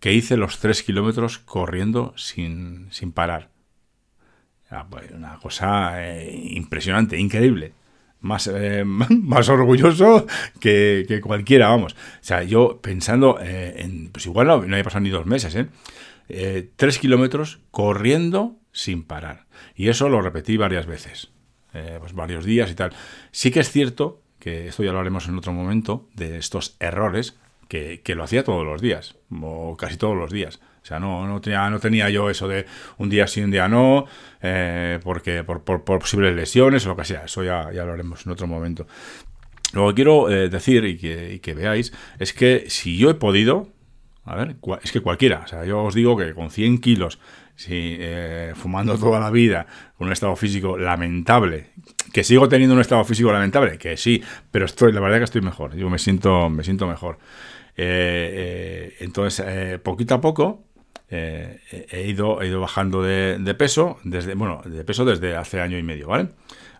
que 0.00 0.12
hice 0.12 0.36
los 0.36 0.58
tres 0.58 0.82
kilómetros 0.82 1.38
corriendo 1.38 2.12
sin, 2.16 2.88
sin 2.90 3.12
parar. 3.12 3.50
Ah, 4.70 4.88
pues, 4.90 5.10
una 5.12 5.38
cosa 5.38 6.04
eh, 6.04 6.32
impresionante, 6.50 7.16
increíble. 7.16 7.74
Más, 8.20 8.50
eh, 8.52 8.82
más 8.84 9.48
orgulloso 9.48 10.26
que, 10.58 11.20
cualquiera, 11.22 11.68
vamos. 11.68 11.92
O 11.92 12.22
sea, 12.22 12.42
yo 12.42 12.80
pensando 12.80 13.38
eh, 13.40 13.74
en. 13.78 14.10
Pues 14.10 14.26
igual 14.26 14.48
no, 14.48 14.56
no 14.56 14.74
había 14.74 14.82
pasado 14.82 15.02
ni 15.02 15.10
dos 15.10 15.26
meses, 15.26 15.54
¿eh? 15.54 15.68
tres 16.76 16.98
kilómetros 16.98 17.60
corriendo 17.70 18.56
sin 18.72 19.04
parar. 19.04 19.46
Y 19.76 19.88
eso 19.88 20.08
lo 20.08 20.22
repetí 20.22 20.56
varias 20.56 20.86
veces. 20.86 21.30
pues 21.72 22.14
varios 22.14 22.44
días 22.44 22.70
y 22.70 22.74
tal. 22.74 22.92
Sí 23.32 23.50
que 23.50 23.60
es 23.60 23.70
cierto 23.70 24.22
que 24.40 24.66
esto 24.66 24.82
ya 24.82 24.92
lo 24.92 24.98
haremos 24.98 25.28
en 25.28 25.38
otro 25.38 25.52
momento, 25.52 26.08
de 26.14 26.38
estos 26.38 26.76
errores 26.80 27.36
que, 27.68 28.14
lo 28.16 28.24
hacía 28.24 28.42
todos 28.42 28.66
los 28.66 28.82
días, 28.82 29.16
o 29.30 29.76
casi 29.76 29.96
todos 29.96 30.16
los 30.16 30.32
días. 30.32 30.60
O 30.82 30.86
sea, 30.86 30.98
no, 30.98 31.28
no, 31.28 31.40
tenía, 31.40 31.68
no 31.70 31.78
tenía 31.78 32.10
yo 32.10 32.30
eso 32.30 32.48
de 32.48 32.66
un 32.98 33.10
día 33.10 33.26
sí, 33.26 33.42
un 33.42 33.50
día 33.50 33.68
no, 33.68 34.06
eh, 34.42 34.98
porque 35.04 35.44
por, 35.44 35.62
posibles 35.84 36.34
lesiones 36.34 36.84
o 36.86 36.88
lo 36.88 36.96
que 36.96 37.04
sea. 37.04 37.24
Eso 37.26 37.44
ya, 37.44 37.70
ya 37.72 37.84
lo 37.84 37.92
haremos 37.92 38.26
en 38.26 38.32
otro 38.32 38.46
momento. 38.46 38.86
Lo 39.72 39.88
que 39.88 39.94
quiero 39.94 40.30
eh, 40.30 40.48
decir 40.48 40.84
y 40.84 40.98
que, 41.38 41.54
veáis 41.54 41.92
es 42.18 42.32
que 42.32 42.64
si 42.68 42.96
yo 42.96 43.10
he 43.10 43.14
podido 43.14 43.68
A 44.24 44.34
ver, 44.34 44.56
es 44.82 44.90
que 44.90 45.00
cualquiera. 45.00 45.42
O 45.44 45.46
sea, 45.46 45.64
yo 45.64 45.84
os 45.84 45.94
digo 45.94 46.16
que 46.16 46.34
con 46.34 46.50
100 46.50 46.80
kilos, 46.80 47.20
si, 47.54 47.96
eh, 48.00 48.52
fumando 48.56 48.98
toda 48.98 49.20
la 49.20 49.30
vida, 49.30 49.66
con 49.96 50.08
un 50.08 50.12
estado 50.12 50.34
físico 50.34 50.76
lamentable, 50.76 51.70
que 52.12 52.24
sigo 52.24 52.48
teniendo 52.48 52.74
un 52.74 52.80
estado 52.80 53.04
físico 53.04 53.32
lamentable, 53.32 53.78
que 53.78 53.96
sí, 53.96 54.22
pero 54.50 54.66
estoy, 54.66 54.92
la 54.92 55.00
verdad 55.00 55.18
que 55.18 55.24
estoy 55.24 55.42
mejor. 55.42 55.76
Yo 55.76 55.88
me 55.90 55.98
siento, 55.98 56.50
me 56.50 56.64
siento 56.64 56.86
mejor. 56.86 57.18
Eh, 57.76 58.96
entonces, 59.00 59.78
poquito 59.80 60.14
a 60.14 60.20
poco, 60.20 60.64
he, 61.08 62.06
ido, 62.06 62.42
he 62.42 62.48
ido 62.48 62.60
bajando 62.60 63.02
de, 63.02 63.54
peso, 63.58 63.98
desde, 64.04 64.34
bueno, 64.34 64.62
de 64.64 64.84
peso 64.84 65.04
desde 65.04 65.36
hace 65.36 65.60
año 65.60 65.78
y 65.78 65.82
medio, 65.82 66.08
¿vale? 66.08 66.30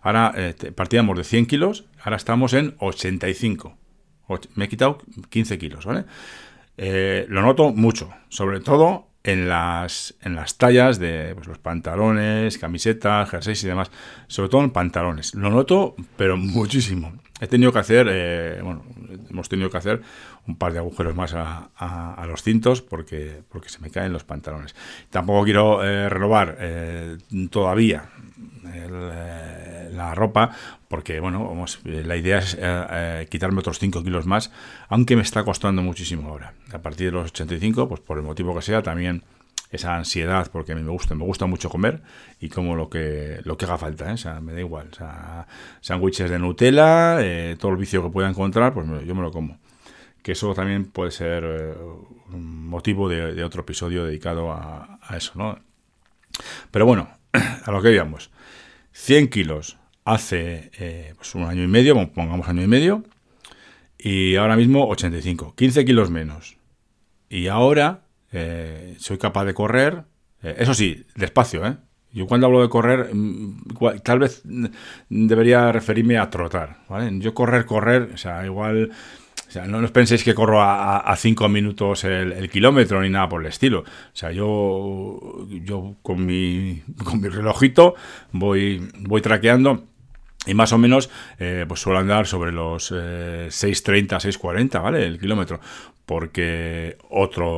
Ahora 0.01 0.33
partíamos 0.75 1.17
de 1.17 1.23
100 1.23 1.45
kilos, 1.45 1.85
ahora 2.03 2.17
estamos 2.17 2.53
en 2.53 2.75
85. 2.79 3.77
Me 4.55 4.65
he 4.65 4.69
quitado 4.69 4.99
15 5.29 5.57
kilos, 5.57 5.85
¿vale? 5.85 6.05
Eh, 6.77 7.25
lo 7.29 7.41
noto 7.41 7.71
mucho, 7.73 8.09
sobre 8.29 8.59
todo 8.59 9.10
en 9.23 9.47
las, 9.47 10.15
en 10.21 10.35
las 10.35 10.57
tallas 10.57 10.99
de 10.99 11.33
pues, 11.35 11.47
los 11.47 11.57
pantalones, 11.57 12.57
camisetas, 12.57 13.29
jerseys 13.29 13.63
y 13.63 13.67
demás, 13.67 13.91
sobre 14.27 14.49
todo 14.49 14.63
en 14.63 14.71
pantalones. 14.71 15.35
Lo 15.35 15.49
noto, 15.49 15.95
pero 16.17 16.37
muchísimo. 16.37 17.13
He 17.39 17.47
tenido 17.47 17.71
que 17.71 17.79
hacer, 17.79 18.07
eh, 18.09 18.59
bueno, 18.61 18.83
hemos 19.29 19.49
tenido 19.49 19.69
que 19.69 19.77
hacer 19.77 20.01
un 20.47 20.55
par 20.55 20.73
de 20.73 20.79
agujeros 20.79 21.15
más 21.15 21.33
a, 21.35 22.23
los 22.27 22.43
cintos 22.43 22.81
porque, 22.81 23.41
porque 23.49 23.69
se 23.69 23.79
me 23.79 23.89
caen 23.89 24.13
los 24.13 24.23
pantalones. 24.23 24.75
Tampoco 25.09 25.43
quiero 25.43 25.83
eh, 25.83 26.07
renovar 26.07 26.57
todavía 27.49 28.09
la 29.91 30.15
ropa 30.15 30.51
porque, 30.87 31.19
bueno, 31.19 31.47
vamos, 31.47 31.79
la 31.83 32.15
idea 32.15 32.39
es 32.39 32.57
quitarme 33.29 33.59
otros 33.59 33.79
5 33.79 34.03
kilos 34.03 34.25
más, 34.25 34.51
aunque 34.89 35.15
me 35.15 35.21
está 35.21 35.43
costando 35.43 35.81
muchísimo 35.81 36.29
ahora. 36.29 36.53
A 36.73 36.79
partir 36.79 37.07
de 37.07 37.11
los 37.13 37.31
85, 37.31 37.87
pues 37.87 38.01
por 38.01 38.17
el 38.17 38.23
motivo 38.23 38.55
que 38.55 38.61
sea, 38.61 38.81
también 38.81 39.23
esa 39.71 39.95
ansiedad, 39.95 40.49
porque 40.51 40.73
a 40.73 40.75
mí 40.75 40.83
me 40.83 40.91
gusta, 40.91 41.15
me 41.15 41.23
gusta 41.23 41.45
mucho 41.45 41.69
comer 41.69 42.01
y 42.39 42.49
como 42.49 42.75
lo 42.75 42.89
que, 42.89 43.39
lo 43.45 43.57
que 43.57 43.65
haga 43.65 43.77
falta, 43.77 44.13
¿eh? 44.13 44.41
me 44.41 44.53
da 44.53 44.59
igual. 44.59 44.89
O 44.99 45.45
sándwiches 45.79 46.29
de 46.29 46.39
Nutella, 46.39 47.21
eh, 47.21 47.55
todo 47.57 47.71
el 47.71 47.77
vicio 47.77 48.03
que 48.03 48.09
pueda 48.09 48.29
encontrar, 48.29 48.73
pues 48.73 48.85
yo 49.05 49.15
me 49.15 49.21
lo 49.21 49.31
como. 49.31 49.59
Que 50.21 50.33
eso 50.33 50.53
también 50.53 50.85
puede 50.85 51.11
ser 51.11 51.43
eh, 51.45 51.73
motivo 52.27 53.09
de, 53.09 53.43
otro 53.43 53.61
episodio 53.61 54.05
dedicado 54.05 54.51
a, 54.51 54.99
eso, 55.15 55.31
¿no? 55.35 55.57
Pero 56.69 56.85
bueno, 56.85 57.09
a 57.65 57.71
lo 57.71 57.81
que 57.81 57.89
digamos. 57.89 58.30
100 58.91 59.29
kilos 59.29 59.77
hace 60.03 61.13
pues 61.15 61.35
un 61.35 61.43
año 61.43 61.63
y 61.63 61.67
medio, 61.67 62.11
pongamos 62.11 62.47
año 62.47 62.63
y 62.63 62.67
medio, 62.67 63.03
y 63.97 64.35
ahora 64.35 64.55
mismo 64.55 64.87
85, 64.87 65.53
15 65.55 65.85
kilos 65.85 66.09
menos. 66.09 66.57
Y 67.29 67.47
ahora 67.47 68.01
eh, 68.31 68.95
soy 68.97 69.17
capaz 69.17 69.45
de 69.45 69.53
correr, 69.53 70.03
eh, 70.41 70.55
eso 70.57 70.73
sí, 70.73 71.05
despacio, 71.15 71.65
¿eh? 71.65 71.77
Yo 72.13 72.27
cuando 72.27 72.47
hablo 72.47 72.61
de 72.61 72.67
correr, 72.67 73.13
mm, 73.13 73.63
tal 74.03 74.19
vez 74.19 74.41
debería 75.09 75.71
referirme 75.71 76.17
a 76.17 76.29
trotar, 76.29 76.79
¿vale? 76.89 77.19
Yo 77.19 77.33
correr, 77.33 77.65
correr, 77.65 78.11
o 78.13 78.17
sea, 78.17 78.45
igual... 78.45 78.91
O 79.51 79.53
sea, 79.53 79.67
no 79.67 79.83
os 79.83 79.91
penséis 79.91 80.23
que 80.23 80.31
corro 80.31 80.63
a 80.63 81.11
5 81.11 81.49
minutos 81.49 82.05
el, 82.05 82.49
kilómetro 82.49 83.01
ni 83.01 83.09
nada 83.09 83.27
por 83.27 83.41
el 83.41 83.47
estilo. 83.47 83.79
O 83.81 84.15
sea, 84.15 84.31
yo, 84.31 85.45
yo 85.49 85.97
con, 86.01 86.25
mi, 86.25 86.81
con 87.03 87.19
mi 87.19 87.27
relojito 87.27 87.95
voy, 88.31 88.79
voy 88.99 89.19
traqueando 89.19 89.83
y 90.45 90.53
más 90.53 90.71
o 90.71 90.77
menos, 90.77 91.09
eh, 91.37 91.65
pues 91.67 91.81
suelo 91.81 91.99
andar 91.99 92.27
sobre 92.27 92.53
los 92.53 92.93
eh, 92.95 93.47
6.30, 93.49 94.21
6.40, 94.39 94.81
¿vale? 94.81 95.05
El 95.05 95.19
kilómetro. 95.19 95.59
Porque 96.05 96.97
otro, 97.09 97.51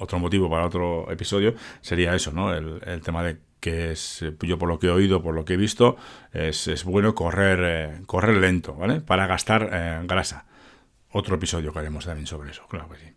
otro 0.00 0.18
motivo 0.18 0.48
para 0.48 0.64
otro 0.64 1.12
episodio 1.12 1.56
sería 1.82 2.14
eso, 2.14 2.32
¿no? 2.32 2.54
El, 2.54 3.02
tema 3.02 3.22
de 3.22 3.36
que 3.60 3.92
es, 3.92 4.24
yo 4.40 4.58
por 4.58 4.70
lo 4.70 4.78
que 4.78 4.86
he 4.86 4.90
oído, 4.90 5.22
por 5.22 5.34
lo 5.34 5.44
que 5.44 5.54
he 5.54 5.58
visto, 5.58 5.98
es, 6.32 6.84
bueno 6.84 7.14
correr, 7.14 7.58
eh, 7.62 8.00
correr 8.06 8.38
lento, 8.38 8.74
¿vale? 8.76 9.02
Para 9.02 9.26
gastar 9.26 9.68
eh, 9.70 10.00
grasa. 10.04 10.46
Otro 11.12 11.36
episodio 11.36 11.72
que 11.72 11.78
haremos 11.78 12.04
también 12.04 12.26
sobre 12.26 12.50
eso, 12.50 12.66
claro 12.68 12.88
que 12.88 12.96
sí. 12.96 13.12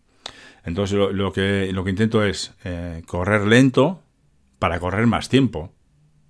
Entonces 0.64 0.96
lo, 0.96 1.32
que, 1.32 1.70
lo 1.72 1.84
que 1.84 1.90
intento 1.90 2.24
es 2.24 2.54
correr 3.06 3.46
lento 3.46 4.00
para 4.58 4.80
correr 4.80 5.06
más 5.06 5.28
tiempo. 5.28 5.70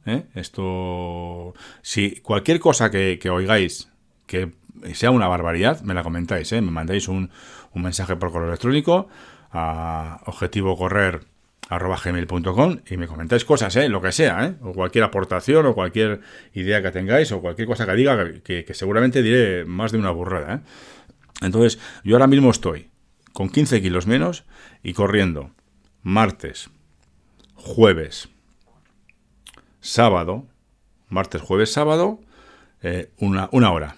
¿eh? 0.06 0.24
Esto, 0.34 1.54
si 1.82 2.20
cualquier 2.20 2.58
cosa 2.60 2.90
que, 2.90 3.18
oigáis 3.30 3.88
que 4.26 4.52
sea 4.92 5.12
una 5.12 5.28
barbaridad, 5.28 5.80
me 5.82 5.94
la 5.94 6.02
comentáis, 6.02 6.52
¿eh? 6.52 6.60
me 6.60 6.72
mandáis 6.72 7.08
un, 7.08 7.30
mensaje 7.74 8.16
por 8.16 8.32
correo 8.32 8.48
electrónico 8.48 9.08
a 9.50 10.20
objetivocorrer.gmail.com 10.26 12.78
y 12.88 12.96
me 12.96 13.06
comentáis 13.06 13.44
cosas, 13.44 13.76
¿eh? 13.76 13.88
lo 13.88 14.02
que 14.02 14.10
sea, 14.12 14.46
¿eh? 14.46 14.54
o 14.62 14.72
cualquier 14.72 15.04
aportación 15.04 15.66
o 15.66 15.74
cualquier 15.74 16.20
idea 16.54 16.82
que 16.82 16.90
tengáis 16.90 17.30
o 17.32 17.40
cualquier 17.40 17.68
cosa 17.68 17.86
que 17.86 17.94
diga, 17.94 18.32
que, 18.42 18.64
que 18.64 18.74
seguramente 18.74 19.22
diré 19.22 19.64
más 19.64 19.92
de 19.92 19.98
una 19.98 20.10
burrada. 20.10 20.62
Entonces, 21.40 21.78
yo 22.04 22.14
ahora 22.16 22.26
mismo 22.26 22.50
estoy 22.50 22.88
con 23.32 23.48
15 23.48 23.82
kilos 23.82 24.06
menos 24.06 24.44
y 24.82 24.92
corriendo 24.92 25.50
martes, 26.02 26.70
jueves, 27.54 28.28
sábado, 29.80 30.46
martes, 31.08 31.42
jueves, 31.42 31.72
sábado, 31.72 32.20
eh, 32.82 33.10
una, 33.18 33.48
una, 33.52 33.72
hora. 33.72 33.96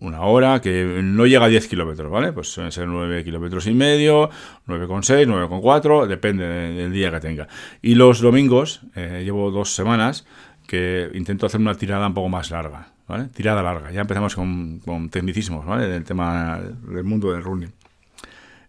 Una 0.00 0.22
hora 0.22 0.60
que 0.60 1.00
no 1.02 1.26
llega 1.26 1.44
a 1.44 1.48
10 1.48 1.68
kilómetros, 1.68 2.10
¿vale? 2.10 2.32
Pues 2.32 2.48
suelen 2.48 2.72
ser 2.72 2.88
9 2.88 3.22
kilómetros 3.22 3.66
y 3.66 3.74
medio, 3.74 4.30
9,6, 4.66 5.26
9,4, 5.26 6.06
depende 6.06 6.46
del 6.46 6.92
día 6.92 7.10
que 7.10 7.20
tenga. 7.20 7.48
Y 7.82 7.94
los 7.94 8.20
domingos, 8.20 8.80
eh, 8.96 9.22
llevo 9.24 9.50
dos 9.50 9.74
semanas 9.74 10.26
que 10.66 11.10
intento 11.14 11.46
hacer 11.46 11.60
una 11.60 11.74
tirada 11.74 12.06
un 12.06 12.14
poco 12.14 12.28
más 12.28 12.50
larga, 12.50 12.88
¿vale? 13.10 13.24
Tirada 13.28 13.62
larga. 13.62 13.90
Ya 13.90 14.02
empezamos 14.02 14.34
con, 14.36 14.78
con 14.80 15.10
tecnicismos, 15.10 15.66
¿vale? 15.66 15.88
Del 15.88 16.04
tema 16.04 16.60
del 16.86 17.04
mundo 17.04 17.32
del 17.32 17.42
running. 17.42 17.72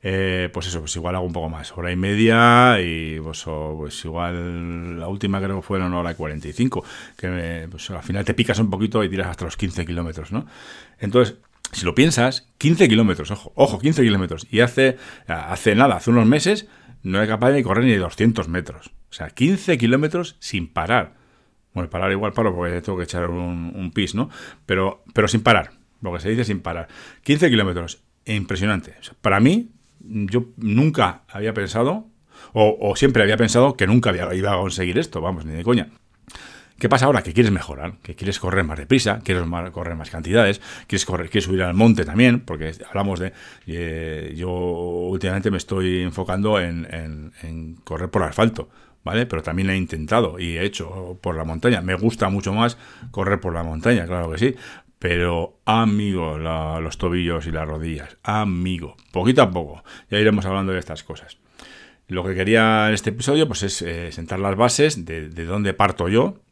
Eh, 0.03 0.50
pues 0.51 0.65
eso, 0.65 0.79
pues 0.79 0.95
igual 0.95 1.15
hago 1.15 1.25
un 1.25 1.33
poco 1.33 1.48
más, 1.48 1.77
hora 1.77 1.91
y 1.91 1.95
media 1.95 2.81
y 2.81 3.19
pues, 3.19 3.43
pues 3.43 4.03
igual 4.03 5.00
la 5.00 5.07
última 5.07 5.39
creo 5.39 5.57
que 5.57 5.62
fue 5.62 5.77
una 5.77 6.00
hora 6.00 6.12
y 6.12 6.15
45, 6.15 6.83
que 7.15 7.67
pues 7.69 7.91
al 7.91 8.01
final 8.01 8.25
te 8.25 8.33
picas 8.33 8.57
un 8.57 8.71
poquito 8.71 9.03
y 9.03 9.10
tiras 9.10 9.27
hasta 9.27 9.45
los 9.45 9.55
15 9.57 9.86
kilómetros, 9.86 10.31
¿no? 10.31 10.48
Entonces, 11.00 11.36
si 11.71 11.86
lo 11.86 11.93
piensas, 11.93 12.48
15 12.57 12.89
kilómetros, 12.89 13.29
ojo, 13.29 13.51
ojo, 13.53 13.77
15 13.77 14.01
kilómetros, 14.01 14.48
y 14.50 14.62
hace, 14.62 14.98
hace 15.27 15.75
nada, 15.75 15.98
hace 15.98 16.10
unos 16.10 16.25
meses, 16.25 16.67
no 17.03 17.19
era 17.19 17.27
capaz 17.27 17.51
de 17.51 17.62
correr 17.62 17.86
ni 17.86 17.93
200 17.93 18.48
metros, 18.48 18.88
o 19.12 19.13
sea, 19.13 19.29
15 19.29 19.77
kilómetros 19.77 20.36
sin 20.39 20.67
parar. 20.67 21.21
Bueno, 21.74 21.90
parar 21.90 22.12
igual 22.12 22.34
paro 22.34 22.54
porque 22.54 22.82
tengo 22.82 22.98
que 22.98 23.06
echar 23.06 23.30
un, 23.30 23.92
pis, 23.94 24.16
¿no? 24.16 24.30
Pero, 24.66 25.04
pero 25.13 25.28
sin 25.28 25.42
parar, 25.42 25.72
lo 26.01 26.13
que 26.13 26.20
se 26.20 26.30
dice 26.30 26.44
sin 26.44 26.60
parar. 26.60 26.88
15 27.24 27.50
kilómetros, 27.50 28.04
impresionante. 28.25 28.96
para 29.22 29.40
mí, 29.40 29.70
yo 30.00 30.46
nunca 30.58 31.22
había 31.30 31.54
pensado, 31.54 32.08
o, 32.54 32.96
siempre 32.96 33.24
había 33.24 33.38
pensado 33.38 33.78
que 33.78 33.88
nunca 33.88 34.12
iba 34.34 34.54
a 34.54 34.58
conseguir 34.58 34.98
esto, 34.98 35.22
vamos, 35.22 35.46
ni 35.46 35.54
de 35.54 35.63
coña. 35.63 35.90
¿Qué 36.82 36.90
pasa 36.90 37.06
ahora? 37.06 37.22
Que 37.22 37.32
quieres 37.32 37.51
mejorar, 37.51 38.00
que 38.01 38.16
quieres 38.16 38.40
correr 38.40 38.63
más 38.63 38.80
deprisa, 38.80 39.20
quieres 39.24 39.44
correr 39.72 39.96
más 39.96 40.10
cantidades, 40.10 40.62
quieres 40.88 41.06
correr, 41.06 41.30
quieres 41.30 41.46
subir 41.46 41.62
al 41.62 41.75
monte 41.75 42.06
también, 42.06 42.40
porque 42.40 42.72
hablamos 42.90 43.20
de. 43.20 43.34
Eh, 43.68 44.34
yo 44.36 44.50
últimamente 44.50 45.51
me 45.51 45.58
estoy 45.58 46.01
enfocando 46.01 46.60
en, 46.60 46.88
en, 47.44 47.75
correr 47.84 48.10
por 48.10 48.24
asfalto, 48.24 48.68
¿vale? 49.03 49.25
Pero 49.25 49.43
también 49.43 49.70
he 49.70 49.77
intentado 49.77 50.39
y 50.39 50.58
he 50.58 50.63
hecho 50.63 51.17
por 51.22 51.36
la 51.36 51.43
montaña. 51.43 51.81
Me 51.81 51.96
gusta 51.96 52.29
mucho 52.29 52.53
más 52.53 52.77
correr 53.12 53.39
por 53.39 53.53
la 53.53 53.63
montaña, 53.63 54.05
claro 54.05 54.31
que 54.31 54.38
sí. 54.38 54.55
Pero, 55.00 55.60
amigo, 55.65 56.38
los 56.38 56.98
tobillos 57.00 57.48
y 57.48 57.51
las 57.51 57.67
rodillas, 57.67 58.17
amigo, 58.22 58.96
poquito 59.12 59.41
a 59.41 59.50
poco, 59.50 59.84
ya 60.12 60.20
iremos 60.20 60.46
hablando 60.46 60.74
de 60.74 60.79
estas 60.79 61.03
cosas. 61.03 61.39
Lo 62.08 62.24
que 62.24 62.36
quería 62.36 62.88
en 62.88 62.93
este 62.93 63.10
episodio 63.10 63.48
pues 63.48 63.63
es 63.63 63.81
eh, 63.81 64.12
sentar 64.12 64.38
las 64.38 64.55
bases 64.55 65.03
de, 65.05 65.29
dónde 65.29 65.74
parto 65.74 66.08
yo, 66.08 66.43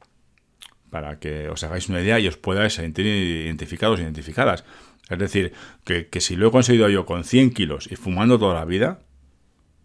para 0.90 1.20
que 1.20 1.48
os 1.50 1.64
hagáis 1.64 1.90
una 1.90 2.02
idea 2.02 2.20
y 2.20 2.28
os 2.28 2.38
podáis 2.38 2.74
sentir 2.74 3.06
identificados, 3.06 4.00
identificadas. 4.00 4.64
Es 5.10 5.20
decir, 5.20 5.54
que, 5.84 6.08
que 6.08 6.20
si 6.20 6.36
lo 6.36 6.48
he 6.48 6.52
conseguido 6.52 6.90
yo 6.90 7.06
con 7.06 7.26
100 7.26 7.52
kilos 7.52 7.92
y 7.92 7.98
fumando 7.98 8.40
toda 8.40 8.56
la 8.56 8.66
vida, 8.66 9.02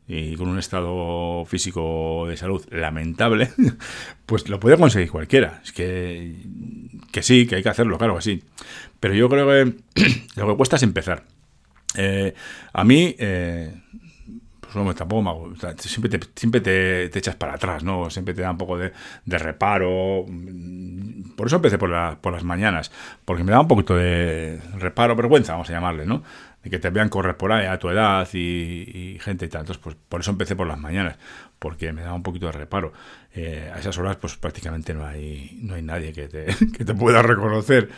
y 0.06 0.36
con 0.36 0.48
un 0.48 0.58
estado 0.58 1.44
físico 1.46 2.26
de 2.28 2.36
salud 2.36 2.64
lamentable, 2.70 3.50
pues 4.26 4.48
lo 4.48 4.60
puede 4.60 4.76
conseguir 4.76 5.10
cualquiera. 5.10 5.60
Es 5.64 5.72
que, 5.72 6.36
que 7.10 7.22
sí, 7.22 7.46
que 7.46 7.56
hay 7.56 7.62
que 7.62 7.70
hacerlo, 7.70 7.96
claro 7.98 8.16
que 8.16 8.22
sí. 8.22 8.42
Pero 9.00 9.14
yo 9.14 9.28
creo 9.28 9.46
que 9.48 9.74
lo 10.36 10.48
que 10.48 10.56
cuesta 10.56 10.76
es 10.76 10.82
empezar. 10.82 11.24
Eh, 11.96 12.34
a 12.72 12.84
mí, 12.84 13.14
eh, 13.18 13.72
pues 14.60 14.74
no, 14.74 14.94
tampoco 14.94 15.22
me 15.22 15.30
hago, 15.30 15.52
siempre, 15.78 16.18
te, 16.18 16.26
siempre 16.34 16.60
te, 16.60 17.18
echas 17.18 17.36
para 17.36 17.54
atrás, 17.54 17.82
¿no? 17.82 18.10
Siempre 18.10 18.34
te 18.34 18.42
da 18.42 18.50
un 18.50 18.58
poco 18.58 18.76
de, 18.76 18.92
reparo. 19.26 20.26
Por 21.36 21.46
eso 21.46 21.56
empecé 21.56 21.78
por, 21.78 22.18
por 22.18 22.32
las 22.32 22.44
mañanas, 22.44 22.92
porque 23.24 23.44
me 23.44 23.52
da 23.52 23.60
un 23.60 23.68
poquito 23.68 23.94
de 23.94 24.60
reparo, 24.76 25.16
vergüenza, 25.16 25.52
vamos 25.52 25.70
a 25.70 25.72
llamarle, 25.72 26.04
¿no? 26.04 26.22
Que 26.70 26.78
te 26.78 26.90
vean 26.90 27.08
correr 27.08 27.36
por 27.36 27.52
ahí 27.52 27.66
a 27.66 27.78
tu 27.78 27.90
edad 27.90 28.28
y, 28.32 29.18
gente 29.20 29.46
y 29.46 29.48
tal. 29.48 29.64
Pues 29.80 29.96
por 30.08 30.20
eso 30.20 30.30
empecé 30.30 30.56
por 30.56 30.66
las 30.66 30.78
mañanas, 30.78 31.18
porque 31.58 31.92
me 31.92 32.02
daba 32.02 32.14
un 32.14 32.22
poquito 32.22 32.46
de 32.46 32.52
reparo. 32.52 32.92
Eh, 33.34 33.70
a 33.74 33.78
esas 33.78 33.98
horas, 33.98 34.16
pues 34.16 34.36
prácticamente 34.36 34.94
no 34.94 35.04
hay, 35.04 35.58
no 35.62 35.74
hay 35.74 35.82
nadie 35.82 36.12
que 36.12 36.28
te, 36.28 36.46
que 36.76 36.84
te 36.84 36.94
pueda 36.94 37.22
reconocer. 37.22 37.90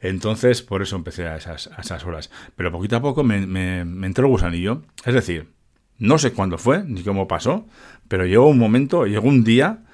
Entonces, 0.00 0.62
por 0.62 0.82
eso 0.82 0.96
empecé 0.96 1.28
a 1.28 1.36
esas, 1.36 1.70
esas 1.78 2.04
horas. 2.04 2.30
Pero 2.56 2.72
poquito 2.72 2.96
a 2.96 3.02
poco 3.02 3.22
me, 3.22 3.46
me, 3.46 3.84
me 3.84 4.06
entró 4.06 4.26
el 4.26 4.32
gusanillo. 4.32 4.82
Es 5.04 5.14
decir, 5.14 5.48
no 5.98 6.18
sé 6.18 6.32
cuándo 6.32 6.58
fue, 6.58 6.82
ni 6.84 7.02
cómo 7.02 7.28
pasó, 7.28 7.66
pero 8.08 8.26
llegó 8.26 8.48
un 8.48 8.58
momento, 8.58 9.06
llegó 9.06 9.28
un 9.28 9.44
día 9.44 9.84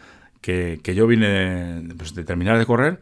que, 0.40 0.80
que 0.82 0.94
yo 0.94 1.06
vine 1.06 1.82
pues, 1.96 2.14
de 2.14 2.24
terminar 2.24 2.58
de 2.58 2.66
correr 2.66 3.00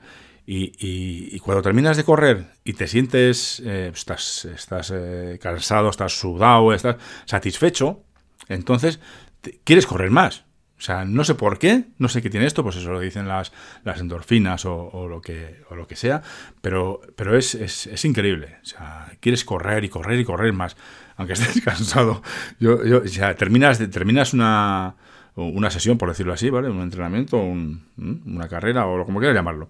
y, 0.48 1.38
cuando 1.40 1.62
terminas 1.62 1.96
de 1.96 2.04
correr 2.04 2.46
y 2.64 2.74
te 2.74 2.86
sientes, 2.86 3.60
eh, 3.64 3.90
estás, 3.92 4.44
estás 4.44 4.92
eh, 4.94 5.38
cansado, 5.42 5.90
estás 5.90 6.18
sudado, 6.18 6.72
estás 6.72 6.96
satisfecho, 7.24 8.04
entonces 8.48 9.00
quieres 9.64 9.86
correr 9.86 10.10
más. 10.10 10.44
O 10.78 10.82
sea, 10.82 11.06
no 11.06 11.24
sé 11.24 11.34
por 11.34 11.58
qué, 11.58 11.84
no 11.98 12.08
sé 12.08 12.20
qué 12.20 12.28
tiene 12.28 12.46
esto, 12.46 12.62
pues 12.62 12.76
eso 12.76 12.92
lo 12.92 13.00
dicen 13.00 13.26
las, 13.26 13.50
las 13.82 13.98
endorfinas 13.98 14.66
o, 14.66 15.08
lo 15.08 15.22
que, 15.22 15.62
o 15.70 15.74
lo 15.74 15.86
que 15.86 15.96
sea, 15.96 16.22
pero, 16.60 17.00
pero 17.16 17.36
es, 17.36 17.54
es, 17.54 17.86
es, 17.86 18.04
increíble. 18.04 18.58
O 18.62 18.66
sea, 18.66 19.10
quieres 19.20 19.42
correr 19.44 19.84
y 19.84 19.88
correr 19.88 20.20
y 20.20 20.24
correr 20.24 20.52
más, 20.52 20.76
aunque 21.16 21.32
estés 21.34 21.62
cansado. 21.64 22.22
Yo, 22.60 22.84
yo, 22.84 22.98
o 22.98 23.08
sea, 23.08 23.34
terminas, 23.36 23.78
terminas 23.90 24.34
una, 24.34 24.96
una 25.36 25.70
sesión, 25.70 25.98
por 25.98 26.08
decirlo 26.08 26.32
así, 26.32 26.50
¿vale? 26.50 26.68
Un 26.68 26.80
entrenamiento, 26.80 27.38
una 27.38 28.48
carrera 28.48 28.86
o 28.86 29.04
como 29.04 29.20
quieras 29.20 29.36
llamarlo 29.36 29.68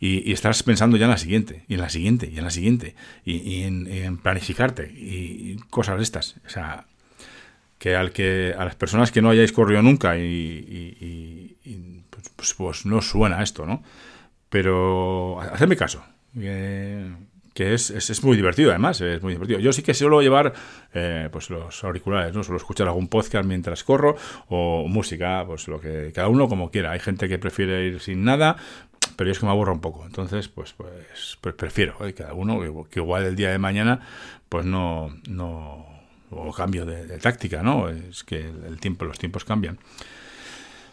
y, 0.00 0.32
estás 0.32 0.62
pensando 0.62 0.96
ya 0.96 1.06
en 1.06 1.10
la 1.10 1.18
siguiente, 1.18 1.64
y 1.68 1.74
en 1.74 1.80
la 1.80 1.88
siguiente, 1.88 2.30
y 2.32 2.38
en 2.38 2.44
la 2.44 2.50
siguiente, 2.50 2.94
y, 3.24 3.62
en, 3.62 4.18
planificarte, 4.18 4.90
y, 4.94 5.56
cosas 5.70 5.96
de 5.96 6.02
estas. 6.02 6.36
O 6.46 6.50
sea, 6.50 6.86
que, 7.78 7.96
al 7.96 8.12
que 8.12 8.54
a 8.56 8.64
las 8.64 8.76
personas 8.76 9.10
que 9.10 9.22
no 9.22 9.30
hayáis 9.30 9.52
corrido 9.52 9.82
nunca 9.82 10.16
y, 10.16 11.56
pues, 12.10 12.30
pues, 12.34 12.54
pues, 12.54 12.86
no 12.86 13.02
suena 13.02 13.42
esto, 13.42 13.66
¿no? 13.66 13.82
Pero 14.48 15.40
hacedme 15.40 15.76
caso. 15.76 16.04
Que 17.58 17.74
es, 17.74 17.90
es, 17.90 18.22
muy 18.22 18.36
divertido, 18.36 18.70
además, 18.70 19.00
es 19.00 19.20
muy 19.20 19.32
divertido. 19.32 19.58
Yo 19.58 19.72
sí 19.72 19.82
que 19.82 19.92
suelo 19.92 20.22
llevar 20.22 20.52
eh, 20.94 21.28
pues 21.32 21.50
los 21.50 21.82
auriculares, 21.82 22.32
¿no? 22.32 22.44
Suelo 22.44 22.58
escuchar 22.58 22.86
algún 22.86 23.08
podcast 23.08 23.44
mientras 23.44 23.82
corro 23.82 24.14
o 24.48 24.86
música, 24.86 25.42
pues 25.44 25.66
lo 25.66 25.80
que 25.80 26.12
cada 26.14 26.28
uno 26.28 26.46
como 26.46 26.70
quiera. 26.70 26.92
Hay 26.92 27.00
gente 27.00 27.28
que 27.28 27.36
prefiere 27.36 27.84
ir 27.84 27.98
sin 27.98 28.22
nada, 28.22 28.54
pero 29.16 29.32
es 29.32 29.40
que 29.40 29.46
me 29.46 29.50
aburro 29.50 29.72
un 29.72 29.80
poco. 29.80 30.06
Entonces, 30.06 30.46
pues, 30.46 30.72
pues, 30.72 31.36
pues 31.40 31.52
prefiero 31.56 31.96
¿eh? 32.06 32.14
cada 32.14 32.32
uno, 32.32 32.60
que, 32.88 33.00
igual 33.00 33.24
el 33.24 33.34
día 33.34 33.50
de 33.50 33.58
mañana, 33.58 34.06
pues 34.48 34.64
no, 34.64 35.12
no, 35.28 35.84
o 36.30 36.52
cambio 36.52 36.86
de, 36.86 37.18
táctica, 37.18 37.64
¿no? 37.64 37.88
Es 37.88 38.22
que 38.22 38.38
el 38.38 38.78
tiempo, 38.78 39.04
los 39.04 39.18
tiempos 39.18 39.44
cambian. 39.44 39.80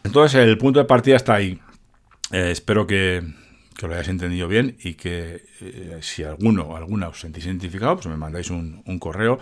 Entonces, 0.03 0.41
el 0.41 0.57
punto 0.57 0.79
de 0.79 0.85
partida 0.85 1.15
está 1.15 1.35
ahí. 1.35 1.59
Eh, 2.31 2.49
espero 2.49 2.87
que, 2.87 3.21
que 3.77 3.87
lo 3.87 3.93
hayáis 3.93 4.09
entendido 4.09 4.47
bien 4.47 4.77
y 4.81 4.93
que 4.93 5.43
eh, 5.61 5.97
si 6.01 6.23
alguno 6.23 6.63
o 6.63 6.75
alguna 6.77 7.09
os 7.09 7.19
sentís 7.19 7.45
identificado, 7.45 7.95
pues 7.95 8.07
me 8.07 8.17
mandáis 8.17 8.49
un, 8.49 8.81
correo 8.99 9.37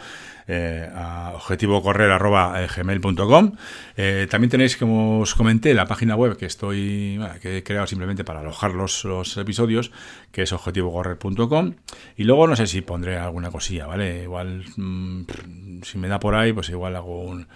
eh, 0.48 0.90
a 0.94 1.32
objetivocorrer.gmail.com 1.36 3.52
eh, 3.96 4.28
También 4.30 4.50
tenéis, 4.50 4.76
como 4.78 5.19
os 5.19 5.36
comenté, 5.36 5.76
la 5.76 5.86
página 5.86 6.15
web 6.15 6.38
que 6.38 6.48
estoy 6.48 7.19
que 7.41 7.58
he 7.58 7.63
creado 7.63 7.88
simplemente 7.88 8.24
para 8.24 8.39
alojar 8.39 8.74
los, 8.74 9.06
episodios, 9.38 9.91
que 10.32 10.43
es 10.43 10.52
objetivocorrer.com 10.52 11.76
Y 12.17 12.24
luego 12.24 12.48
no 12.48 12.56
sé 12.56 12.65
si 12.67 12.82
pondré 12.82 13.17
alguna 13.17 13.52
cosilla, 13.52 13.86
¿vale? 13.86 14.24
Igual, 14.24 14.65
mm, 14.76 15.26
si 15.84 16.00
me 16.00 16.08
da 16.08 16.19
por 16.19 16.34
ahí, 16.36 16.54
pues 16.54 16.69
igual 16.69 16.96
hago 16.96 17.22
un 17.22 17.48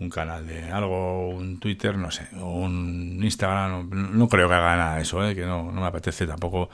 un 0.00 0.08
canal 0.08 0.46
de 0.46 0.70
algo, 0.70 1.28
un 1.28 1.60
Twitter, 1.60 1.96
no 1.96 2.10
sé, 2.10 2.26
un 2.32 3.20
Instagram, 3.22 3.90
no, 4.16 4.28
creo 4.28 4.48
que 4.48 4.54
haga 4.54 4.76
nada 4.76 4.96
de 4.96 5.02
eso, 5.02 5.26
¿eh? 5.28 5.34
que 5.34 5.44
no, 5.44 5.70
me 5.70 5.86
apetece 5.86 6.26
tampoco 6.26 6.70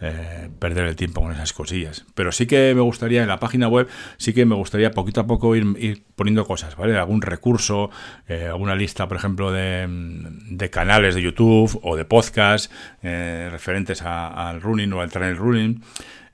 eh, 0.00 0.48
perder 0.60 0.86
el 0.86 0.94
tiempo 0.94 1.20
con 1.20 1.32
esas 1.32 1.52
cosillas. 1.52 2.06
Pero 2.14 2.30
sí 2.30 2.46
que 2.46 2.72
me 2.76 2.80
gustaría 2.80 3.20
en 3.20 3.28
la 3.28 3.40
página 3.40 3.66
web, 3.66 3.88
sí 4.16 4.32
que 4.32 4.46
me 4.46 4.54
gustaría 4.54 4.92
poquito 4.92 5.20
a 5.20 5.26
poco 5.26 5.56
ir, 5.56 6.04
poniendo 6.14 6.46
cosas, 6.46 6.76
¿vale? 6.76 6.96
Algún 6.96 7.20
recurso, 7.20 7.90
eh, 8.28 8.46
alguna 8.46 8.76
lista, 8.76 9.08
por 9.08 9.16
ejemplo, 9.16 9.50
de, 9.50 10.70
canales 10.70 11.16
de 11.16 11.22
YouTube 11.22 11.80
o 11.82 11.96
de 11.96 12.04
podcast 12.04 12.72
referentes 13.00 14.02
al 14.02 14.60
running 14.60 14.92
o 14.92 15.00
al 15.00 15.10
trail 15.10 15.36
running. 15.36 15.82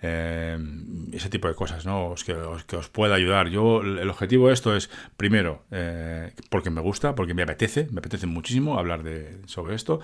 Eh, 0.06 0.58
ese 1.12 1.30
tipo 1.30 1.48
de 1.48 1.54
cosas, 1.54 1.86
¿no? 1.86 2.14
que, 2.26 2.34
os, 2.34 2.88
pueda 2.90 3.14
ayudar. 3.14 3.48
Yo, 3.48 3.80
el 3.80 4.10
objetivo 4.10 4.48
de 4.48 4.54
esto 4.54 4.76
es, 4.76 4.90
primero, 5.16 5.62
eh, 5.70 6.32
porque 6.50 6.68
me 6.68 6.82
gusta, 6.82 7.14
porque 7.14 7.32
me 7.32 7.42
apetece, 7.42 7.88
me 7.90 8.00
apetece 8.00 8.26
muchísimo 8.26 8.78
hablar 8.78 9.02
de, 9.02 9.38
sobre 9.46 9.74
esto, 9.76 10.00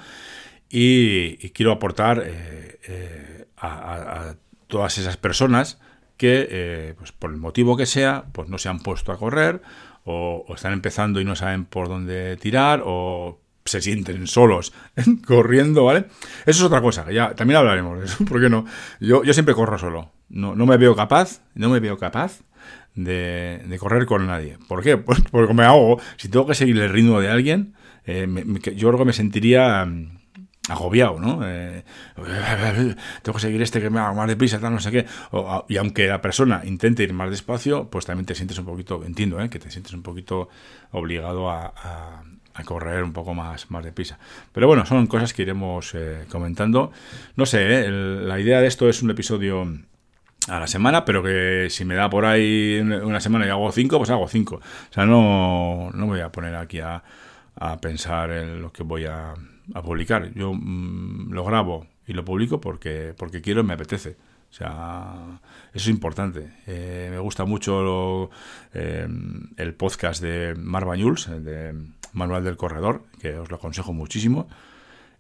y, 0.71 1.51
quiero 1.51 1.73
aportar 1.73 2.23
eh, 2.25 3.47
a, 3.59 4.37
todas 4.69 4.97
esas 4.97 5.19
personas 5.19 5.79
que, 6.17 6.95
pues 6.97 7.13
por 7.13 7.31
el 7.31 7.37
motivo 7.37 7.77
que 7.77 7.85
sea, 7.85 8.25
pues 8.33 8.49
no 8.49 8.57
se 8.57 8.71
han 8.71 8.79
puesto 8.79 9.13
a 9.13 9.19
correr, 9.19 9.61
o, 10.05 10.47
o 10.49 10.55
están 10.55 10.73
empezando 10.73 11.21
y 11.21 11.27
no 11.27 11.37
saben 11.37 11.67
por 11.67 11.89
dónde 11.89 12.39
tirar, 12.39 12.83
o 12.87 13.40
se 13.65 13.81
sienten 13.81 14.27
solos 14.27 14.73
corriendo, 15.27 15.85
¿vale? 15.85 16.07
Eso 16.47 16.61
es 16.61 16.63
otra 16.63 16.81
cosa, 16.81 17.05
que 17.05 17.15
ya 17.15 17.35
también 17.35 17.59
hablaremos 17.59 17.99
de 17.99 18.07
eso, 18.07 18.25
¿por 18.29 18.41
qué 18.41 18.49
no? 18.49 18.65
Yo, 19.01 19.23
yo 19.25 19.33
siempre 19.33 19.55
corro 19.55 19.79
solo, 19.79 20.13
no, 20.29 20.55
no 20.55 20.67
me 20.67 20.77
veo 20.77 20.97
capaz, 20.97 21.43
no 21.55 21.69
me 21.69 21.81
veo 21.81 21.99
capaz 21.99 22.41
de, 22.95 23.77
correr 23.79 24.07
con 24.07 24.27
nadie. 24.27 24.59
¿Por 24.69 24.83
qué? 24.83 24.97
Pues 25.11 25.21
porque 25.31 25.55
me 25.55 25.65
hago, 25.65 26.01
si 26.17 26.29
tengo 26.29 26.47
que 26.47 26.55
seguir 26.55 26.79
el 26.79 26.91
ritmo 26.91 27.21
de 27.21 27.29
alguien, 27.29 27.75
eh, 28.07 28.27
yo 28.77 28.89
creo 28.89 28.99
que 28.99 29.05
me 29.05 29.13
sentiría 29.13 29.85
mm, 29.85 30.19
agobiado, 30.69 31.21
¿no? 31.21 31.41
Eh, 31.45 31.85
tengo 33.23 33.37
que 33.37 33.41
seguir 33.41 33.63
este 33.63 33.81
que 33.81 33.91
me 33.91 34.01
haga 34.01 34.13
más 34.13 34.29
deprisa, 34.29 34.59
tal, 34.61 34.73
no 34.75 34.81
sé 34.81 34.91
qué. 34.91 35.07
y 35.69 35.77
aunque 35.77 36.07
la 36.07 36.21
persona 36.21 36.63
intente 36.65 37.03
ir 37.03 37.13
más 37.13 37.31
despacio, 37.31 37.89
pues 37.91 38.07
también 38.07 38.27
te 38.27 38.35
sientes 38.35 38.59
un 38.59 38.67
poquito, 38.67 39.05
entiendo, 39.05 39.41
¿eh? 39.41 39.51
que 39.51 39.59
te 39.59 39.71
sientes 39.71 39.93
un 39.93 40.03
poquito 40.03 40.49
obligado 40.93 41.51
a 41.51 42.23
correr 42.65 43.03
un 43.03 43.13
poco 43.13 43.35
más, 43.35 43.71
más 43.71 43.85
deprisa. 43.85 44.19
Pero 44.53 44.67
bueno, 44.67 44.85
son 44.87 45.07
cosas 45.07 45.33
que 45.33 45.43
iremos 45.43 45.95
eh, 45.95 46.27
comentando. 46.31 46.93
No 47.37 47.47
sé, 47.47 47.87
eh, 47.87 47.91
la 47.91 48.39
idea 48.39 48.61
de 48.61 48.67
esto 48.67 48.89
es 48.89 49.03
un 49.03 49.11
episodio 49.11 49.67
a 50.49 50.59
la 50.59 50.67
semana, 50.67 51.05
pero 51.05 51.23
que 51.23 51.69
si 51.71 51.85
me 51.85 51.95
da 51.95 52.11
por 52.11 52.25
ahí 52.25 52.79
una 52.81 53.21
semana 53.21 53.47
y 53.47 53.51
hago 53.51 53.71
cinco, 53.73 53.99
pues 53.99 54.11
hago 54.11 54.29
cinco. 54.29 54.57
O 54.57 54.93
sea, 54.93 55.07
no, 55.07 55.91
no 55.93 56.07
voy 56.07 56.21
a 56.21 56.33
poner 56.33 56.55
aquí 56.57 56.81
a, 56.81 57.03
a 57.57 57.81
pensar 57.81 58.31
en 58.31 58.63
lo 58.63 58.73
que 58.73 58.83
voy 58.83 59.05
a, 59.05 59.35
a 59.75 59.83
publicar. 59.83 60.33
Yo 60.35 60.53
mm, 60.53 61.33
lo 61.33 61.45
grabo 61.45 61.87
y 62.07 62.13
lo 62.13 62.25
publico 62.25 62.61
porque, 62.61 63.15
porque 63.17 63.41
quiero 63.41 63.61
y 63.61 63.65
me 63.65 63.75
apetece. 63.75 64.17
O 64.51 64.53
sea, 64.53 65.41
eso 65.73 65.85
es 65.85 65.89
importante. 65.89 66.51
Eh, 66.67 67.09
me 67.11 67.19
gusta 67.19 67.45
mucho 67.45 68.31
el 68.73 69.75
podcast 69.75 70.21
de 70.21 70.55
Mar 70.57 70.85
Bañuls, 70.85 71.29
de 71.29 71.75
Manual 72.13 72.45
del 72.45 72.57
Corredor, 72.57 73.05
que 73.21 73.39
os 73.39 73.51
lo 73.51 73.57
aconsejo 73.57 73.93
muchísimo. 73.93 74.49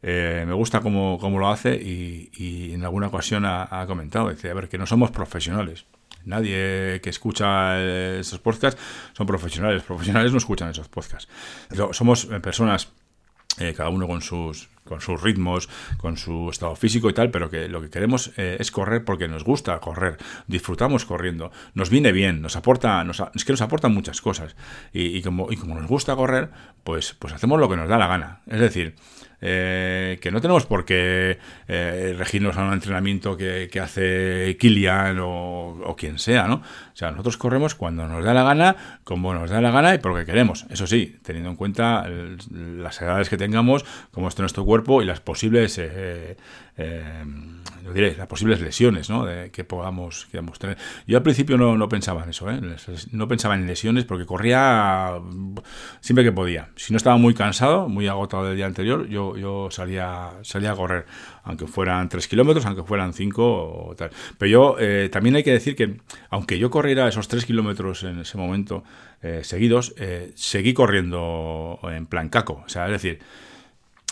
Eh, 0.03 0.45
me 0.47 0.55
gusta 0.55 0.81
cómo, 0.81 1.19
lo 1.21 1.49
hace 1.49 1.75
y, 1.75 2.73
en 2.73 2.85
alguna 2.85 3.09
ocasión 3.09 3.45
ha, 3.45 3.85
comentado, 3.87 4.31
dice, 4.31 4.51
a 4.51 4.55
ver, 4.55 4.69
que 4.69 4.79
no 4.79 4.87
somos 4.87 5.11
profesionales. 5.11 5.87
Nadie 6.25 7.01
que 7.03 7.11
escucha 7.11 7.81
esos 8.19 8.39
podcasts 8.41 8.81
son 9.13 9.27
profesionales. 9.27 9.83
Profesionales 9.83 10.33
no 10.33 10.39
escuchan 10.39 10.71
esos 10.71 10.89
podcasts. 10.89 11.29
Somos 11.93 12.27
personas, 12.27 12.93
eh, 13.59 13.75
cada 13.77 13.89
uno 13.89 14.07
con 14.07 14.21
sus, 14.21 14.69
con 14.91 15.01
sus 15.01 15.23
ritmos, 15.23 15.69
con 15.99 16.17
su 16.17 16.51
estado 16.51 16.75
físico 16.75 17.09
y 17.09 17.15
tal, 17.15 17.31
pero 17.31 17.49
que 17.49 17.69
lo 17.69 17.81
que 17.81 17.91
queremos 17.91 18.33
eh, 18.37 18.57
es 18.59 18.73
correr 18.73 19.05
porque 19.05 19.29
nos 19.29 19.45
gusta 19.45 19.79
correr, 19.79 20.19
disfrutamos 20.49 21.05
corriendo, 21.05 21.53
nos 21.75 21.91
viene 21.91 22.11
bien, 22.11 22.43
nos 22.43 22.57
aporta, 22.57 23.05
nos, 23.05 23.23
es 23.33 23.45
que 23.45 23.53
nos 23.53 23.63
aporta 23.63 23.89
muchas 23.89 24.21
cosas. 24.21 24.57
Y, 24.93 25.23
como, 25.23 25.53
y 25.53 25.57
como 25.57 25.77
nos 25.77 25.87
gusta 25.87 26.17
correr, 26.17 26.51
pues, 26.83 27.15
pues 27.17 27.33
hacemos 27.33 27.61
lo 27.61 27.69
que 27.69 27.77
nos 27.77 27.89
da 27.89 27.99
la 27.99 28.09
gana. 28.09 28.41
Es 28.49 28.59
decir, 28.59 28.97
eh, 29.43 30.19
que 30.21 30.31
no 30.31 30.41
tenemos 30.41 30.67
por 30.67 30.85
qué 30.85 31.39
eh, 31.67 32.15
regirnos 32.19 32.57
a 32.59 32.65
un 32.65 32.75
entrenamiento 32.75 33.37
que, 33.37 33.71
hace 33.81 34.57
Kilian 34.61 35.19
o, 35.21 35.95
quien 35.97 36.19
sea, 36.19 36.47
¿no? 36.47 36.57
O 36.57 36.97
sea, 36.97 37.11
nosotros 37.11 37.37
corremos 37.37 37.75
cuando 37.75 38.07
nos 38.07 38.25
da 38.25 38.35
la 38.35 38.43
gana, 38.43 38.77
como 39.05 39.33
nos 39.33 39.51
da 39.51 39.61
la 39.61 39.71
gana 39.71 39.95
y 39.95 39.99
porque 39.99 40.27
queremos. 40.27 40.67
Eso 40.69 40.87
sí, 40.87 41.17
teniendo 41.23 41.51
en 41.51 41.57
cuenta 41.57 42.07
las 42.51 43.01
edades 43.01 43.31
que 43.31 43.39
tengamos, 43.39 43.85
cómo 44.11 44.29
está 44.29 44.43
nuestro 44.43 44.65
cuerpo, 44.65 44.80
y 45.03 45.05
las 45.05 45.21
posibles 45.21 45.79
eh, 45.79 46.37
eh, 46.77 47.25
diré, 47.95 48.17
las 48.17 48.27
posibles 48.27 48.61
lesiones 48.61 49.11
¿no? 49.11 49.25
de, 49.25 49.51
que, 49.51 49.65
podamos, 49.65 50.27
que 50.33 50.41
tener. 50.59 50.79
Yo 51.07 51.17
al 51.17 51.23
principio 51.23 51.59
no, 51.59 51.89
pensaba 51.89 52.25
en 52.25 52.31
eso, 52.31 52.51
¿eh? 52.51 52.61
no 53.13 53.29
pensaba 53.29 53.55
en 53.55 53.67
lesiones 53.67 54.05
porque 54.05 54.27
corría 54.27 55.15
siempre 56.01 56.25
que 56.25 56.33
podía. 56.33 56.71
Si 56.77 56.93
no 56.93 56.97
estaba 56.97 57.17
muy 57.17 57.35
cansado, 57.35 57.89
muy 57.89 58.09
agotado 58.09 58.45
del 58.45 58.57
día 58.57 58.67
anterior, 58.67 59.07
yo, 59.09 59.69
salía, 59.71 60.31
salía 60.43 60.73
a 60.73 60.77
correr, 60.77 61.07
aunque 61.45 61.67
fueran 61.67 62.09
3 62.09 62.27
kilómetros, 62.29 62.65
aunque 62.67 62.83
fueran 62.83 63.13
5 63.13 63.89
o 63.89 63.95
tal. 63.97 64.11
Pero 64.39 64.51
yo 64.51 65.11
también 65.11 65.37
hay 65.37 65.43
que 65.43 65.53
decir 65.53 65.77
que, 65.77 65.97
aunque 66.31 66.59
yo 66.59 66.71
corriera 66.71 67.09
esos 67.09 67.29
3 67.29 67.45
kilómetros 67.45 68.05
en 68.05 68.21
ese 68.21 68.39
momento 68.39 68.85
seguidos, 69.43 69.95
seguí 70.35 70.73
corriendo 70.73 71.79
en 71.85 72.07
plan 72.07 72.29
caco. 72.29 72.63
O 72.65 72.69
sea, 72.69 72.87
es 72.87 72.93
decir, 72.93 73.21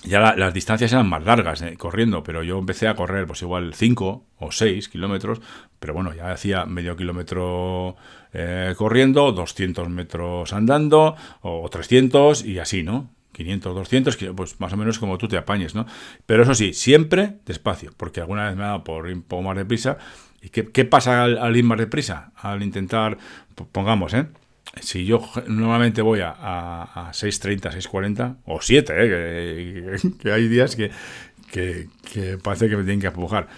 ya 0.05 0.37
las 0.37 0.55
distancias 0.55 0.93
eran 0.93 1.09
más 1.09 1.25
largas 1.25 1.63
eh, 1.63 1.77
corriendo, 1.77 2.23
pero 2.23 2.43
yo 2.43 2.59
empecé 2.59 2.89
a 2.89 2.95
correr 2.95 3.27
pues 3.27 3.43
igual 3.43 3.75
5 3.75 4.25
o 4.39 4.53
6 4.53 4.89
kilómetros, 4.89 5.41
pero 5.81 5.95
bueno, 5.95 6.15
ya 6.15 6.31
hacía 6.31 6.67
medio 6.67 6.97
kilómetro 6.97 7.97
eh, 8.33 8.75
corriendo, 8.77 9.33
200 9.33 9.89
metros 9.89 10.53
andando, 10.53 11.17
o 11.43 11.69
300 11.69 12.45
y 12.45 12.59
así, 12.59 12.83
¿no? 12.83 13.11
500, 13.33 13.75
200, 13.75 14.19
pues 14.35 14.61
más 14.61 14.73
o 14.73 14.77
menos 14.77 14.99
como 14.99 15.19
tú 15.19 15.29
te 15.29 15.37
apañes, 15.37 15.75
¿no? 15.75 15.87
Pero 16.27 16.43
eso 16.43 16.55
sí, 16.55 16.73
siempre 16.73 17.37
despacio, 17.47 17.93
porque 17.97 18.21
alguna 18.21 18.49
vez 18.49 18.57
me 18.57 18.65
ha 18.65 18.69
dado 18.69 18.85
por 18.85 19.09
ir 19.09 19.15
un 19.15 19.23
poco 19.23 19.43
más 19.43 19.57
deprisa. 19.57 19.99
¿Y 20.43 20.51
qué, 20.51 20.67
qué 20.71 20.85
pasa 20.85 21.25
al, 21.25 21.39
al 21.39 21.57
ir 21.57 21.65
más 21.65 21.79
deprisa? 21.79 22.33
Al 22.37 22.63
intentar, 22.63 23.19
pongamos, 23.73 24.15
¿eh? 24.15 24.27
Si 24.81 25.05
yo 25.05 25.23
normalmente 25.47 26.03
voy 26.03 26.21
a, 26.21 26.31
a, 26.31 27.11
6.30, 27.13 27.73
6.40 27.73 28.37
o 28.47 28.61
7, 28.61 28.93
¿eh? 28.97 29.97
que, 30.21 30.33
hay 30.33 30.49
días 30.49 30.77
que, 30.77 30.91
parece 32.43 32.69
que 32.69 32.77
me 32.77 32.83
tienen 32.83 33.01
que 33.01 33.09
empujar. 33.09 33.49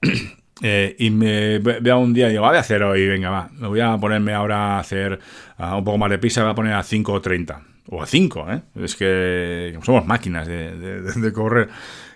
Eh, 0.62 0.94
y 1.00 1.10
me 1.10 1.58
veo 1.58 1.98
un 1.98 2.14
día 2.14 2.28
y 2.28 2.30
digo, 2.30 2.46
voy 2.46 2.56
a 2.56 2.60
hacer 2.60 2.80
hoy, 2.84 3.08
venga, 3.08 3.28
va, 3.28 3.50
me 3.54 3.66
voy 3.66 3.80
a 3.80 3.98
ponerme 3.98 4.32
ahora 4.34 4.76
a 4.76 4.78
hacer 4.78 5.18
un 5.58 5.84
poco 5.84 5.98
más 5.98 6.08
de 6.08 6.18
prisa, 6.18 6.42
voy 6.42 6.52
a 6.52 6.54
poner 6.54 6.74
a 6.74 6.80
5.30 6.80 7.60
o 7.90 8.00
a 8.00 8.06
5, 8.06 8.52
¿eh? 8.52 8.62
es 8.76 8.94
que 8.94 9.76
somos 9.82 10.06
máquinas 10.06 10.46
de, 10.46 11.32
correr. 11.34 11.68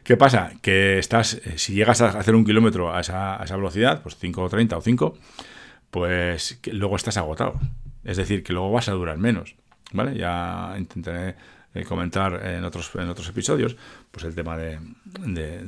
¿Qué 0.04 0.16
pasa? 0.16 0.52
Que 0.62 0.98
estás, 0.98 1.34
eh, 1.34 1.58
si 1.58 1.74
llegas 1.74 2.00
a 2.00 2.10
hacer 2.10 2.36
un 2.36 2.44
kilómetro 2.44 2.94
a 2.94 3.00
esa, 3.00 3.40
a 3.40 3.44
esa 3.44 3.56
velocidad, 3.56 4.02
pues 4.02 4.18
5.30 4.22 4.76
o 4.76 4.80
5, 4.80 5.18
pues 5.90 6.60
luego 6.72 6.96
estás 6.96 7.16
agotado. 7.16 7.60
Es 8.08 8.16
decir, 8.16 8.42
que 8.42 8.54
luego 8.54 8.72
vas 8.72 8.88
a 8.88 8.92
durar 8.92 9.18
menos. 9.18 9.54
¿Vale? 9.92 10.18
Ya 10.18 10.74
intentaré 10.78 11.36
eh, 11.74 11.84
comentar 11.84 12.42
en 12.46 12.64
otros, 12.64 12.90
en 12.94 13.08
otros 13.08 13.28
episodios 13.28 13.76
pues 14.10 14.24
el 14.24 14.34
tema 14.34 14.56
de, 14.56 14.78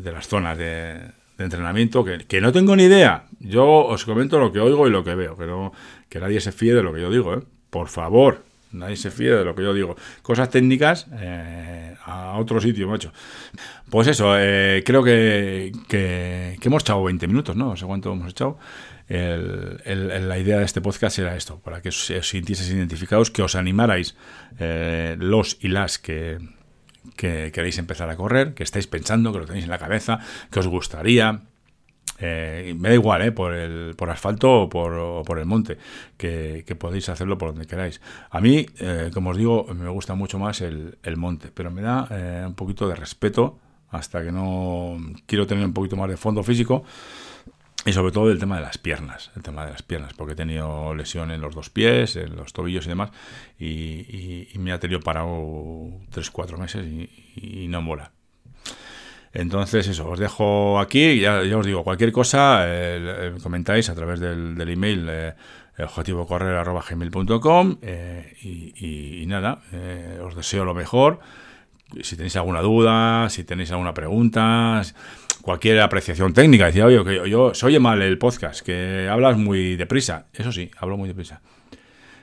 las 0.02 0.26
zonas 0.26 0.56
de, 0.56 1.02
entrenamiento, 1.38 2.02
que, 2.02 2.40
no 2.40 2.50
tengo 2.50 2.74
ni 2.76 2.84
idea. 2.84 3.26
Yo 3.40 3.66
os 3.66 4.06
comento 4.06 4.38
lo 4.38 4.52
que 4.52 4.60
oigo 4.60 4.88
y 4.88 4.90
lo 4.90 5.04
que 5.04 5.14
veo, 5.14 5.36
pero 5.36 5.72
que 6.08 6.18
nadie 6.18 6.40
se 6.40 6.52
fíe 6.52 6.74
de 6.74 6.82
lo 6.82 6.94
que 6.94 7.02
yo 7.02 7.10
digo. 7.10 7.34
¿eh? 7.34 7.42
Por 7.68 7.88
favor, 7.88 8.42
nadie 8.72 8.96
se 8.96 9.10
fíe 9.10 9.30
de 9.30 9.44
lo 9.44 9.54
que 9.54 9.62
yo 9.62 9.74
digo. 9.74 9.96
Cosas 10.22 10.48
técnicas 10.48 11.08
eh, 11.12 11.94
a 12.06 12.38
otro 12.38 12.60
sitio, 12.60 12.88
macho. 12.88 13.12
Pues 13.90 14.08
eso, 14.08 14.32
creo 14.32 15.02
que, 15.02 15.72
que, 15.88 16.56
que, 16.58 16.68
hemos 16.68 16.82
echado 16.82 17.04
20 17.04 17.26
minutos, 17.26 17.54
¿no? 17.54 17.66
No 17.66 17.76
sé 17.76 17.84
cuánto 17.84 18.12
hemos 18.12 18.30
echado 18.30 18.58
la 19.10 20.38
idea 20.38 20.58
de 20.58 20.64
este 20.64 20.80
podcast 20.80 21.18
era 21.18 21.36
esto, 21.36 21.58
para 21.58 21.82
que 21.82 21.88
os, 21.88 22.12
sintieseis 22.22 22.70
identificados, 22.70 23.30
que 23.30 23.42
os 23.42 23.56
animarais 23.56 24.14
eh, 24.58 25.16
los 25.18 25.58
y 25.60 25.68
las 25.68 25.98
que, 25.98 26.38
queréis 27.16 27.78
empezar 27.78 28.08
a 28.08 28.16
correr, 28.16 28.54
que 28.54 28.62
estáis 28.62 28.86
pensando, 28.86 29.32
que 29.32 29.40
lo 29.40 29.46
tenéis 29.46 29.64
en 29.64 29.70
la 29.70 29.78
cabeza, 29.78 30.20
que 30.50 30.60
os 30.60 30.68
gustaría. 30.68 31.42
Eh, 32.22 32.74
me 32.78 32.90
da 32.90 32.94
igual, 32.94 33.22
eh, 33.22 33.32
por, 33.32 33.54
el, 33.54 33.94
por 33.96 34.10
asfalto 34.10 34.62
o 34.62 34.68
por, 34.68 35.24
por 35.24 35.38
el 35.38 35.46
monte, 35.46 35.78
que, 36.16 36.76
podéis 36.78 37.08
hacerlo 37.08 37.36
por 37.36 37.50
donde 37.50 37.66
queráis. 37.66 38.00
A 38.30 38.40
mí, 38.40 38.66
eh, 38.78 39.10
como 39.12 39.30
os 39.30 39.36
digo, 39.36 39.66
me 39.74 39.88
gusta 39.88 40.14
mucho 40.14 40.38
más 40.38 40.60
el, 40.60 40.98
el 41.02 41.16
monte, 41.16 41.50
pero 41.52 41.70
me 41.70 41.82
da 41.82 42.06
un 42.46 42.54
poquito 42.54 42.86
de 42.88 42.94
respeto 42.94 43.58
hasta 43.90 44.22
que 44.22 44.30
no 44.30 44.98
quiero 45.26 45.46
tener 45.48 45.64
un 45.64 45.72
poquito 45.72 45.96
más 45.96 46.08
de 46.08 46.16
fondo 46.16 46.44
físico 46.44 46.84
y 47.86 47.92
sobre 47.92 48.12
todo 48.12 48.30
el 48.30 48.38
tema 48.38 48.56
de 48.56 48.62
las 48.62 48.78
piernas, 48.78 49.30
el 49.36 49.42
tema 49.42 49.64
de 49.64 49.72
las 49.72 49.82
piernas, 49.82 50.12
porque 50.14 50.34
he 50.34 50.36
tenido 50.36 50.94
lesión 50.94 51.30
en 51.30 51.40
los 51.40 51.54
dos 51.54 51.70
pies, 51.70 52.16
en 52.16 52.36
los 52.36 52.52
tobillos 52.52 52.86
y 52.86 52.90
demás, 52.90 53.10
y, 53.58 54.48
me 54.58 54.72
ha 54.72 54.78
tenido 54.78 55.00
parado 55.00 55.28
3-4 56.12 56.58
meses 56.58 56.86
y, 57.36 57.66
no 57.68 57.80
mola. 57.80 58.12
Entonces, 59.32 59.86
eso, 59.86 60.08
os 60.08 60.18
dejo 60.18 60.80
aquí, 60.80 61.20
ya, 61.20 61.40
os 61.40 61.64
digo, 61.64 61.84
cualquier 61.84 62.12
cosa, 62.12 62.64
eh, 62.66 63.34
comentáis 63.42 63.88
a 63.88 63.94
través 63.94 64.18
del, 64.18 64.56
del 64.56 64.68
email 64.68 65.06
eh, 65.08 65.34
objetivocorrer.gmail.com 65.82 67.78
eh, 67.82 68.36
y, 68.42 69.22
y, 69.22 69.26
nada, 69.26 69.62
eh, 69.72 70.20
os 70.22 70.34
deseo 70.34 70.64
lo 70.64 70.74
mejor. 70.74 71.20
Si 72.02 72.16
tenéis 72.16 72.36
alguna 72.36 72.60
duda, 72.60 73.28
si 73.30 73.42
tenéis 73.44 73.72
alguna 73.72 73.92
pregunta, 73.94 74.82
cualquier 75.42 75.80
apreciación 75.80 76.32
técnica. 76.32 76.66
Decía, 76.66 76.86
oye, 76.86 77.04
que 77.04 77.28
yo, 77.28 77.54
se 77.54 77.66
oye 77.66 77.78
mal 77.78 78.02
el 78.02 78.18
podcast, 78.18 78.60
que 78.60 79.08
hablas 79.10 79.36
muy 79.36 79.76
deprisa. 79.76 80.26
Eso 80.32 80.52
sí, 80.52 80.70
hablo 80.78 80.96
muy 80.96 81.08
deprisa. 81.08 81.40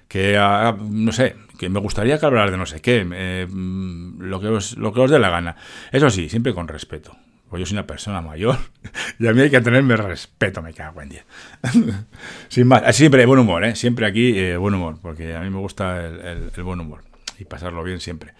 Que, 0.07 0.37
ah, 0.37 0.77
no 0.79 1.11
sé, 1.11 1.35
que 1.59 1.69
me 1.69 1.79
gustaría 1.79 2.17
que 2.17 2.25
hablar 2.25 2.51
de 2.51 2.57
no 2.57 2.65
sé 2.65 2.81
qué, 2.81 3.05
eh, 3.13 3.47
mm, 3.49 4.21
lo, 4.21 4.39
que 4.39 4.47
os, 4.47 4.77
lo 4.77 4.93
que 4.93 5.01
os 5.01 5.11
dé 5.11 5.19
la 5.19 5.29
gana. 5.29 5.57
Eso 5.91 6.09
sí, 6.09 6.29
siempre 6.29 6.53
con 6.53 6.67
respeto. 6.67 7.15
Pues 7.49 7.61
yo 7.61 7.65
soy 7.65 7.75
una 7.75 7.87
persona 7.87 8.21
mayor 8.21 8.57
y 9.19 9.27
a 9.27 9.33
mí 9.33 9.41
hay 9.41 9.49
que 9.49 9.61
tenerme 9.61 9.95
respeto, 9.95 10.61
me 10.61 10.73
cago 10.73 11.01
en 11.01 11.09
día. 11.09 11.25
Sin 12.49 12.67
más, 12.67 12.95
siempre 12.95 13.25
buen 13.25 13.39
humor, 13.39 13.63
¿eh? 13.63 13.75
Siempre 13.75 14.05
aquí 14.05 14.37
eh, 14.37 14.57
buen 14.57 14.73
humor, 14.73 14.99
porque 15.01 15.33
a 15.35 15.41
mí 15.41 15.49
me 15.49 15.59
gusta 15.59 16.05
el 16.05 16.63
buen 16.63 16.79
humor 16.79 17.03
y 17.39 17.45
pasarlo 17.45 17.83
bien 17.83 17.99
siempre. 17.99 18.33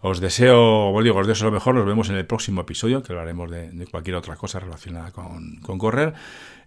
Os 0.00 0.20
deseo, 0.20 0.94
os 0.94 1.02
digo, 1.02 1.18
os 1.18 1.26
deseo 1.26 1.50
lo 1.50 1.52
mejor. 1.52 1.74
Nos 1.74 1.86
vemos 1.86 2.08
en 2.08 2.16
el 2.16 2.24
próximo 2.24 2.60
episodio, 2.60 3.02
que 3.02 3.12
hablaremos 3.12 3.50
de, 3.50 3.86
cualquier 3.90 4.16
otra 4.16 4.36
cosa 4.36 4.60
relacionada 4.60 5.10
con, 5.10 5.58
correr. 5.60 6.14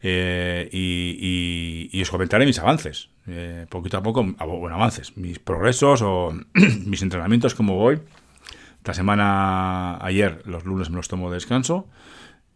Eh, 0.02 0.68
y, 0.72 2.02
os 2.02 2.12
comentaré 2.12 2.46
mis 2.46 2.60
avances, 2.60 3.10
eh, 3.28 3.68
poquito 3.70 3.98
a 3.98 4.04
poco, 4.04 4.24
bueno, 4.24 4.76
avances, 4.76 5.16
mis 5.16 5.40
progresos 5.40 6.02
o 6.02 6.34
mis 6.86 7.02
entrenamientos, 7.02 7.56
como 7.56 7.76
voy. 7.76 8.02
Esta 8.78 8.94
semana, 8.94 10.04
ayer, 10.04 10.42
los 10.46 10.66
lunes 10.66 10.90
me 10.90 10.98
los 10.98 11.08
tomo 11.08 11.30
de 11.30 11.36
descanso, 11.36 11.88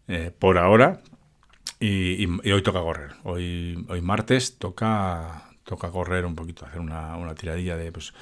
eh, 0.08 0.32
por 0.38 0.58
ahora, 0.58 1.00
y, 1.80 2.26
hoy 2.52 2.64
toca 2.64 2.82
correr. 2.82 3.12
Hoy, 3.24 3.86
hoy 3.88 4.02
martes 4.02 4.58
toca 4.58 5.46
toca 5.66 5.90
correr 5.92 6.26
un 6.26 6.36
poquito, 6.36 6.66
hacer 6.66 6.80
una, 6.80 7.18
una 7.18 7.36
tiradilla 7.36 7.76
de 7.76 7.92
pues, 7.92 8.14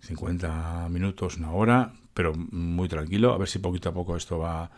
50 0.00 0.88
minutos, 0.88 1.36
una 1.36 1.52
hora, 1.52 1.92
pero 2.14 2.32
muy 2.34 2.88
tranquilo, 2.88 3.32
a 3.32 3.38
ver 3.38 3.48
si 3.48 3.58
poquito 3.58 3.88
a 3.88 3.92
poco 3.92 4.16
esto 4.16 4.38
va, 4.38 4.70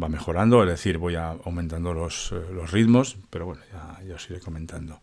va 0.00 0.08
mejorando, 0.08 0.62
es 0.62 0.70
decir, 0.70 0.98
voy 0.98 1.16
aumentando 1.16 1.92
los, 1.92 2.32
eh, 2.32 2.40
los 2.52 2.70
ritmos, 2.70 3.16
pero 3.30 3.46
bueno, 3.46 3.62
ya, 3.72 4.14
os 4.14 4.30
iré 4.30 4.40
comentando. 4.40 5.00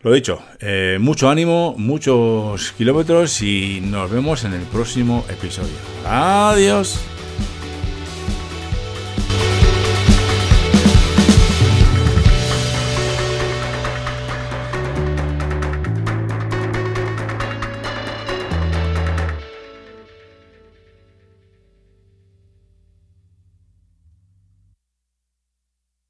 Lo 0.00 0.12
dicho, 0.12 0.42
eh, 0.60 0.98
mucho 1.00 1.30
ánimo, 1.30 1.74
muchos 1.78 2.72
kilómetros 2.72 3.40
y 3.40 3.80
nos 3.82 4.10
vemos 4.10 4.44
en 4.44 4.52
el 4.52 4.62
próximo 4.62 5.24
episodio. 5.30 5.76
Adiós. 6.06 7.13